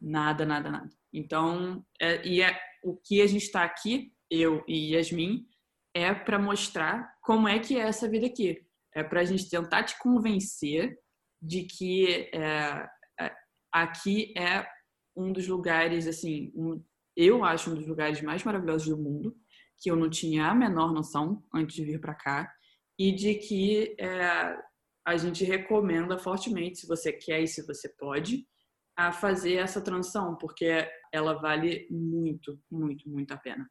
Nada, 0.00 0.44
nada, 0.44 0.70
nada. 0.70 0.88
Então, 1.12 1.84
é, 2.00 2.26
e 2.26 2.42
é, 2.42 2.58
o 2.82 2.96
que 2.96 3.22
a 3.22 3.26
gente 3.26 3.44
está 3.44 3.62
aqui, 3.62 4.12
eu 4.28 4.64
e 4.66 4.94
Yasmin, 4.94 5.46
é 5.94 6.12
para 6.12 6.38
mostrar 6.38 7.14
como 7.22 7.46
é 7.46 7.58
que 7.60 7.76
é 7.76 7.82
essa 7.82 8.08
vida 8.08 8.26
aqui. 8.26 8.66
É 8.94 9.04
para 9.04 9.20
a 9.20 9.24
gente 9.24 9.48
tentar 9.48 9.84
te 9.84 9.96
convencer 9.98 10.98
de 11.40 11.64
que 11.64 12.30
é, 12.34 12.88
é, 13.20 13.34
aqui 13.72 14.34
é 14.36 14.66
um 15.16 15.32
dos 15.32 15.46
lugares, 15.46 16.06
assim, 16.06 16.50
um, 16.54 16.82
eu 17.16 17.44
acho 17.44 17.70
um 17.70 17.74
dos 17.74 17.86
lugares 17.86 18.20
mais 18.22 18.42
maravilhosos 18.44 18.88
do 18.88 18.96
mundo, 18.96 19.34
que 19.78 19.90
eu 19.90 19.96
não 19.96 20.08
tinha 20.08 20.46
a 20.46 20.54
menor 20.54 20.92
noção 20.92 21.42
antes 21.54 21.74
de 21.76 21.84
vir 21.84 22.00
para 22.00 22.14
cá, 22.14 22.52
e 22.98 23.12
de 23.12 23.34
que 23.34 23.96
é, 23.98 24.56
a 25.04 25.16
gente 25.16 25.44
recomenda 25.44 26.18
fortemente, 26.18 26.78
se 26.78 26.86
você 26.86 27.12
quer 27.12 27.40
e 27.40 27.48
se 27.48 27.66
você 27.66 27.88
pode, 27.98 28.46
a 28.96 29.10
fazer 29.10 29.54
essa 29.54 29.80
transição, 29.80 30.36
porque 30.36 30.86
ela 31.12 31.34
vale 31.34 31.88
muito, 31.90 32.58
muito, 32.70 33.08
muito 33.08 33.32
a 33.32 33.36
pena. 33.36 33.68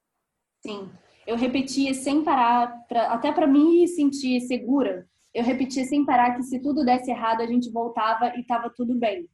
Sim, 0.66 0.92
eu 1.26 1.36
repetia 1.36 1.94
sem 1.94 2.24
parar, 2.24 2.86
pra, 2.88 3.14
até 3.14 3.32
para 3.32 3.48
me 3.48 3.88
sentir 3.88 4.42
segura, 4.42 5.08
eu 5.34 5.44
repetia 5.44 5.86
sem 5.86 6.06
parar 6.06 6.36
que 6.36 6.44
se 6.44 6.62
tudo 6.62 6.84
desse 6.84 7.10
errado, 7.10 7.42
a 7.42 7.48
gente 7.48 7.72
voltava 7.72 8.36
e 8.36 8.42
estava 8.42 8.70
tudo 8.70 8.98
bem. 8.98 9.30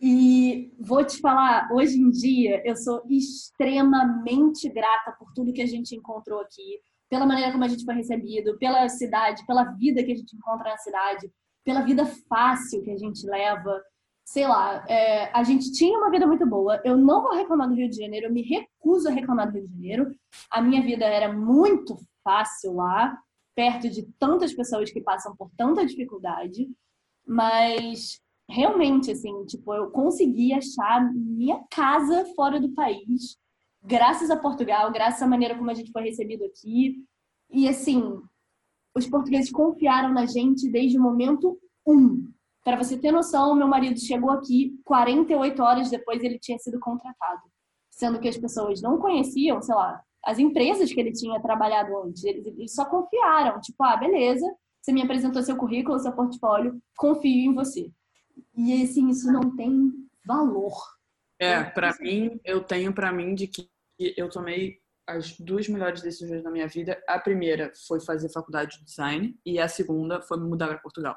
E 0.00 0.72
vou 0.78 1.04
te 1.04 1.20
falar, 1.20 1.68
hoje 1.70 2.00
em 2.00 2.10
dia 2.10 2.62
eu 2.64 2.74
sou 2.74 3.02
extremamente 3.06 4.66
grata 4.70 5.12
por 5.18 5.30
tudo 5.34 5.52
que 5.52 5.60
a 5.60 5.66
gente 5.66 5.94
encontrou 5.94 6.40
aqui, 6.40 6.80
pela 7.10 7.26
maneira 7.26 7.52
como 7.52 7.64
a 7.64 7.68
gente 7.68 7.84
foi 7.84 7.94
recebido, 7.94 8.56
pela 8.58 8.88
cidade, 8.88 9.44
pela 9.44 9.64
vida 9.64 10.02
que 10.02 10.12
a 10.12 10.16
gente 10.16 10.34
encontra 10.34 10.70
na 10.70 10.78
cidade, 10.78 11.30
pela 11.62 11.82
vida 11.82 12.06
fácil 12.28 12.82
que 12.82 12.90
a 12.90 12.96
gente 12.96 13.26
leva. 13.26 13.82
Sei 14.24 14.46
lá, 14.46 14.86
é, 14.88 15.30
a 15.36 15.42
gente 15.42 15.70
tinha 15.72 15.98
uma 15.98 16.10
vida 16.10 16.26
muito 16.26 16.46
boa. 16.46 16.80
Eu 16.82 16.96
não 16.96 17.20
vou 17.20 17.34
reclamar 17.34 17.68
do 17.68 17.74
Rio 17.74 17.90
de 17.90 17.96
Janeiro, 17.96 18.26
eu 18.26 18.32
me 18.32 18.42
recuso 18.42 19.06
a 19.08 19.12
reclamar 19.12 19.48
do 19.52 19.58
Rio 19.58 19.68
de 19.68 19.74
Janeiro. 19.74 20.14
A 20.50 20.62
minha 20.62 20.80
vida 20.82 21.04
era 21.04 21.30
muito 21.30 21.96
fácil 22.24 22.74
lá, 22.74 23.18
perto 23.54 23.90
de 23.90 24.06
tantas 24.18 24.54
pessoas 24.54 24.90
que 24.90 25.02
passam 25.02 25.36
por 25.36 25.50
tanta 25.58 25.84
dificuldade. 25.84 26.68
Mas 27.26 28.20
realmente, 28.50 29.10
assim, 29.10 29.44
tipo, 29.46 29.72
eu 29.72 29.90
consegui 29.90 30.52
achar 30.52 31.12
minha 31.12 31.62
casa 31.70 32.24
fora 32.34 32.60
do 32.60 32.70
país, 32.74 33.36
graças 33.82 34.30
a 34.30 34.36
Portugal, 34.36 34.90
graças 34.92 35.22
à 35.22 35.26
maneira 35.26 35.56
como 35.56 35.70
a 35.70 35.74
gente 35.74 35.92
foi 35.92 36.02
recebido 36.02 36.44
aqui. 36.44 36.96
E, 37.50 37.68
assim, 37.68 38.20
os 38.94 39.06
portugueses 39.08 39.50
confiaram 39.50 40.12
na 40.12 40.26
gente 40.26 40.68
desde 40.68 40.98
o 40.98 41.02
momento 41.02 41.58
um. 41.86 42.30
Para 42.62 42.76
você 42.76 42.98
ter 42.98 43.10
noção, 43.10 43.54
meu 43.54 43.66
marido 43.66 43.98
chegou 43.98 44.30
aqui 44.30 44.78
48 44.84 45.62
horas 45.62 45.90
depois 45.90 46.22
ele 46.22 46.38
tinha 46.38 46.58
sido 46.58 46.78
contratado. 46.78 47.42
Sendo 47.90 48.20
que 48.20 48.28
as 48.28 48.36
pessoas 48.36 48.82
não 48.82 48.98
conheciam, 48.98 49.62
sei 49.62 49.74
lá, 49.74 50.02
as 50.24 50.38
empresas 50.38 50.92
que 50.92 51.00
ele 51.00 51.12
tinha 51.12 51.40
trabalhado 51.40 51.96
antes. 52.02 52.24
Eles, 52.24 52.44
eles 52.46 52.74
só 52.74 52.84
confiaram, 52.84 53.60
tipo, 53.60 53.82
ah, 53.82 53.96
beleza, 53.96 54.46
você 54.80 54.92
me 54.92 55.02
apresentou 55.02 55.42
seu 55.42 55.56
currículo, 55.56 55.98
seu 55.98 56.12
portfólio, 56.12 56.80
confio 56.96 57.50
em 57.50 57.54
você. 57.54 57.90
E 58.56 58.82
assim, 58.82 59.08
isso 59.08 59.30
não 59.32 59.54
tem 59.56 59.92
valor. 60.26 60.74
É, 61.38 61.64
para 61.64 61.96
mim, 62.00 62.38
eu 62.44 62.62
tenho 62.62 62.92
para 62.92 63.12
mim 63.12 63.34
de 63.34 63.46
que 63.46 63.70
eu 63.98 64.28
tomei 64.28 64.78
as 65.06 65.36
duas 65.38 65.68
melhores 65.68 66.02
decisões 66.02 66.42
da 66.42 66.50
minha 66.50 66.68
vida. 66.68 67.02
A 67.08 67.18
primeira 67.18 67.72
foi 67.86 68.00
fazer 68.00 68.30
faculdade 68.30 68.78
de 68.78 68.84
design 68.84 69.36
e 69.44 69.58
a 69.58 69.68
segunda 69.68 70.20
foi 70.20 70.38
mudar 70.38 70.68
para 70.68 70.78
Portugal. 70.78 71.16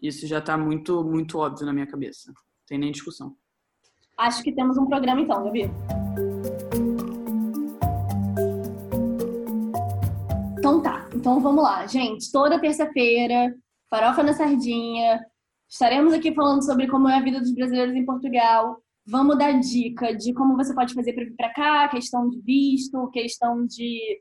Isso 0.00 0.26
já 0.26 0.38
está 0.38 0.58
muito, 0.58 1.04
muito 1.04 1.38
óbvio 1.38 1.64
na 1.64 1.72
minha 1.72 1.86
cabeça. 1.86 2.32
Não 2.32 2.34
tem 2.66 2.78
nem 2.78 2.90
discussão. 2.90 3.36
Acho 4.18 4.42
que 4.42 4.52
temos 4.52 4.76
um 4.76 4.86
programa 4.86 5.20
então, 5.20 5.44
Gabi. 5.44 5.70
Então 10.58 10.82
tá. 10.82 11.08
Então 11.14 11.40
vamos 11.40 11.62
lá, 11.62 11.86
gente. 11.86 12.30
Toda 12.30 12.60
terça-feira, 12.60 13.54
farofa 13.88 14.22
na 14.22 14.32
sardinha, 14.32 15.24
Estaremos 15.72 16.12
aqui 16.12 16.34
falando 16.34 16.62
sobre 16.62 16.86
como 16.86 17.08
é 17.08 17.16
a 17.16 17.22
vida 17.22 17.40
dos 17.40 17.54
brasileiros 17.54 17.94
em 17.94 18.04
Portugal. 18.04 18.76
Vamos 19.06 19.38
dar 19.38 19.58
dica 19.58 20.14
de 20.14 20.34
como 20.34 20.54
você 20.54 20.74
pode 20.74 20.92
fazer 20.92 21.14
para 21.14 21.24
vir 21.24 21.34
para 21.34 21.52
cá, 21.54 21.88
questão 21.88 22.28
de 22.28 22.38
visto, 22.42 23.10
questão 23.10 23.64
de 23.64 24.20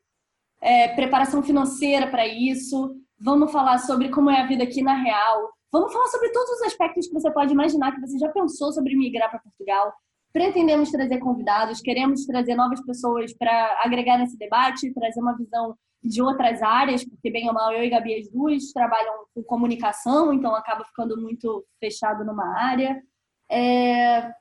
é, 0.61 0.95
preparação 0.95 1.43
financeira 1.43 2.07
para 2.07 2.25
isso. 2.25 2.95
Vamos 3.19 3.51
falar 3.51 3.79
sobre 3.79 4.07
como 4.07 4.31
é 4.31 4.39
a 4.39 4.47
vida 4.47 4.63
aqui 4.63 4.81
na 4.81 4.95
real. 4.95 5.49
Vamos 5.73 5.91
falar 5.91 6.07
sobre 6.07 6.29
todos 6.31 6.51
os 6.51 6.61
aspectos 6.61 7.07
que 7.07 7.13
você 7.13 7.29
pode 7.33 7.51
imaginar 7.51 7.93
que 7.93 7.99
você 7.99 8.17
já 8.17 8.29
pensou 8.29 8.71
sobre 8.71 8.95
migrar 8.95 9.29
para 9.29 9.41
Portugal. 9.41 9.93
Pretendemos 10.31 10.89
trazer 10.89 11.19
convidados, 11.19 11.81
queremos 11.81 12.25
trazer 12.25 12.55
novas 12.55 12.79
pessoas 12.85 13.33
para 13.33 13.81
agregar 13.83 14.17
nesse 14.17 14.37
debate, 14.37 14.93
trazer 14.93 15.19
uma 15.19 15.35
visão 15.35 15.75
de 16.03 16.21
outras 16.21 16.61
áreas, 16.61 17.03
porque 17.05 17.29
bem 17.29 17.47
ou 17.47 17.53
mal 17.53 17.71
eu 17.71 17.83
e 17.83 17.89
Gabi 17.89 18.15
as 18.15 18.29
duas 18.29 18.71
trabalham 18.71 19.25
com 19.33 19.43
comunicação, 19.43 20.33
então 20.33 20.55
acaba 20.55 20.83
ficando 20.83 21.19
muito 21.19 21.65
fechado 21.79 22.25
numa 22.25 22.57
área. 22.57 23.01
É... 23.49 24.31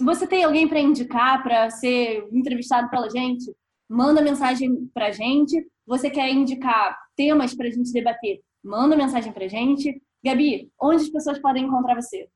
Você 0.00 0.26
tem 0.26 0.44
alguém 0.44 0.68
para 0.68 0.80
indicar 0.80 1.42
para 1.42 1.70
ser 1.70 2.28
entrevistado 2.32 2.90
pela 2.90 3.08
gente, 3.08 3.44
manda 3.88 4.20
mensagem 4.20 4.88
para 4.92 5.12
gente. 5.12 5.56
Você 5.86 6.10
quer 6.10 6.30
indicar 6.30 6.98
temas 7.16 7.54
para 7.54 7.68
a 7.68 7.70
gente 7.70 7.92
debater? 7.92 8.40
Manda 8.62 8.96
mensagem 8.96 9.32
para 9.32 9.48
gente. 9.48 10.02
Gabi, 10.22 10.70
onde 10.80 11.02
as 11.04 11.08
pessoas 11.08 11.38
podem 11.38 11.64
encontrar 11.64 11.94
você? 11.94 12.28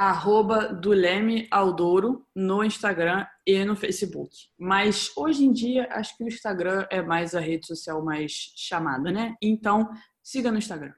Arroba 0.00 0.72
do 0.72 0.92
Leme 0.92 1.46
Aldouro 1.50 2.24
no 2.34 2.64
Instagram 2.64 3.26
e 3.46 3.62
no 3.66 3.76
Facebook. 3.76 4.30
Mas 4.58 5.14
hoje 5.14 5.44
em 5.44 5.52
dia 5.52 5.86
acho 5.90 6.16
que 6.16 6.24
o 6.24 6.26
Instagram 6.26 6.86
é 6.90 7.02
mais 7.02 7.34
a 7.34 7.40
rede 7.40 7.66
social 7.66 8.02
mais 8.02 8.32
chamada, 8.56 9.12
né? 9.12 9.34
Então 9.42 9.90
siga 10.22 10.50
no 10.50 10.56
Instagram. 10.56 10.94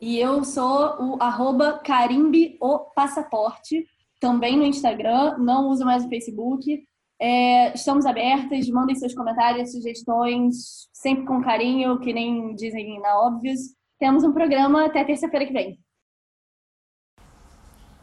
E 0.00 0.18
eu 0.18 0.42
sou 0.42 1.00
o 1.00 1.22
arroba 1.22 1.78
Carimbe 1.78 2.58
o 2.60 2.90
Passaporte, 2.90 3.86
também 4.20 4.56
no 4.56 4.64
Instagram, 4.64 5.38
não 5.38 5.68
uso 5.68 5.84
mais 5.84 6.04
o 6.04 6.08
Facebook. 6.08 6.82
É, 7.22 7.72
estamos 7.72 8.04
abertas, 8.04 8.68
mandem 8.68 8.96
seus 8.96 9.14
comentários, 9.14 9.70
sugestões, 9.70 10.88
sempre 10.92 11.24
com 11.24 11.40
carinho, 11.40 12.00
que 12.00 12.12
nem 12.12 12.52
dizem 12.56 13.00
na 13.00 13.16
Óbvios. 13.20 13.60
Temos 13.96 14.24
um 14.24 14.32
programa 14.32 14.86
até 14.86 15.04
terça-feira 15.04 15.46
que 15.46 15.52
vem. 15.52 15.85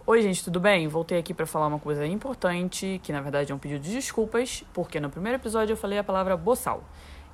Oi, 0.06 0.22
gente, 0.22 0.44
tudo 0.44 0.60
bem? 0.60 0.86
Voltei 0.86 1.18
aqui 1.18 1.34
para 1.34 1.46
falar 1.46 1.66
uma 1.68 1.80
coisa 1.80 2.06
importante, 2.06 3.00
que 3.02 3.14
na 3.14 3.22
verdade 3.22 3.54
é 3.54 3.56
um 3.56 3.58
pedido 3.58 3.80
de 3.80 3.94
desculpas, 3.94 4.62
porque 4.74 5.00
no 5.00 5.10
primeiro 5.10 5.38
episódio 5.38 5.72
eu 5.72 5.78
falei 5.78 5.98
a 5.98 6.04
palavra 6.04 6.36
boçal. 6.36 6.84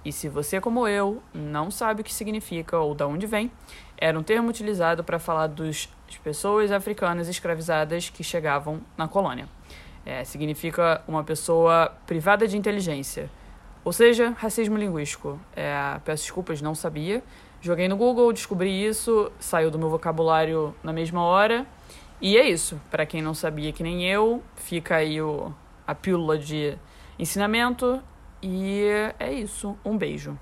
E 0.06 0.14
se 0.14 0.30
você, 0.30 0.62
como 0.62 0.88
eu, 0.88 1.20
não 1.34 1.72
sabe 1.72 2.02
o 2.02 2.04
que 2.04 2.14
significa 2.14 2.78
ou 2.78 2.94
de 2.94 3.04
onde 3.04 3.26
vem, 3.26 3.52
era 3.98 4.18
um 4.20 4.22
termo 4.22 4.50
utilizado 4.50 5.04
para 5.04 5.18
falar 5.18 5.48
das 5.48 5.90
pessoas 6.24 6.72
africanas 6.72 7.28
escravizadas 7.28 8.12
que 8.12 8.24
chegavam 8.24 8.82
na 8.96 9.08
colônia. 9.08 9.50
É, 10.06 10.24
significa 10.24 11.02
uma 11.08 11.24
pessoa 11.24 11.92
privada 12.06 12.48
de 12.48 12.56
inteligência, 12.56 13.32
Ou 13.84 13.92
seja, 13.92 14.36
racismo 14.38 14.78
linguístico. 14.78 15.40
É, 15.56 16.00
peço 16.06 16.22
desculpas, 16.22 16.62
não 16.62 16.76
sabia. 16.76 17.24
Joguei 17.62 17.88
no 17.88 17.98
Google, 17.98 18.32
descobri 18.32 18.86
isso, 18.86 19.32
saiu 19.40 19.72
do 19.72 19.80
meu 19.80 19.90
vocabulário 19.90 20.76
na 20.84 20.94
mesma 20.94 21.24
hora. 21.24 21.66
E 22.22 22.38
é 22.38 22.50
isso. 22.50 22.80
Para 22.92 23.06
quem 23.06 23.22
não 23.22 23.34
sabia, 23.34 23.72
que 23.72 23.84
nem 23.84 24.06
eu, 24.06 24.44
fica 24.56 24.98
aí 24.98 25.22
o, 25.22 25.54
a 25.88 25.96
pílula 25.96 26.38
de 26.38 26.78
ensinamento. 27.18 28.02
E 28.42 28.84
é 29.20 29.34
isso. 29.34 29.78
Um 29.86 29.98
beijo. 29.98 30.38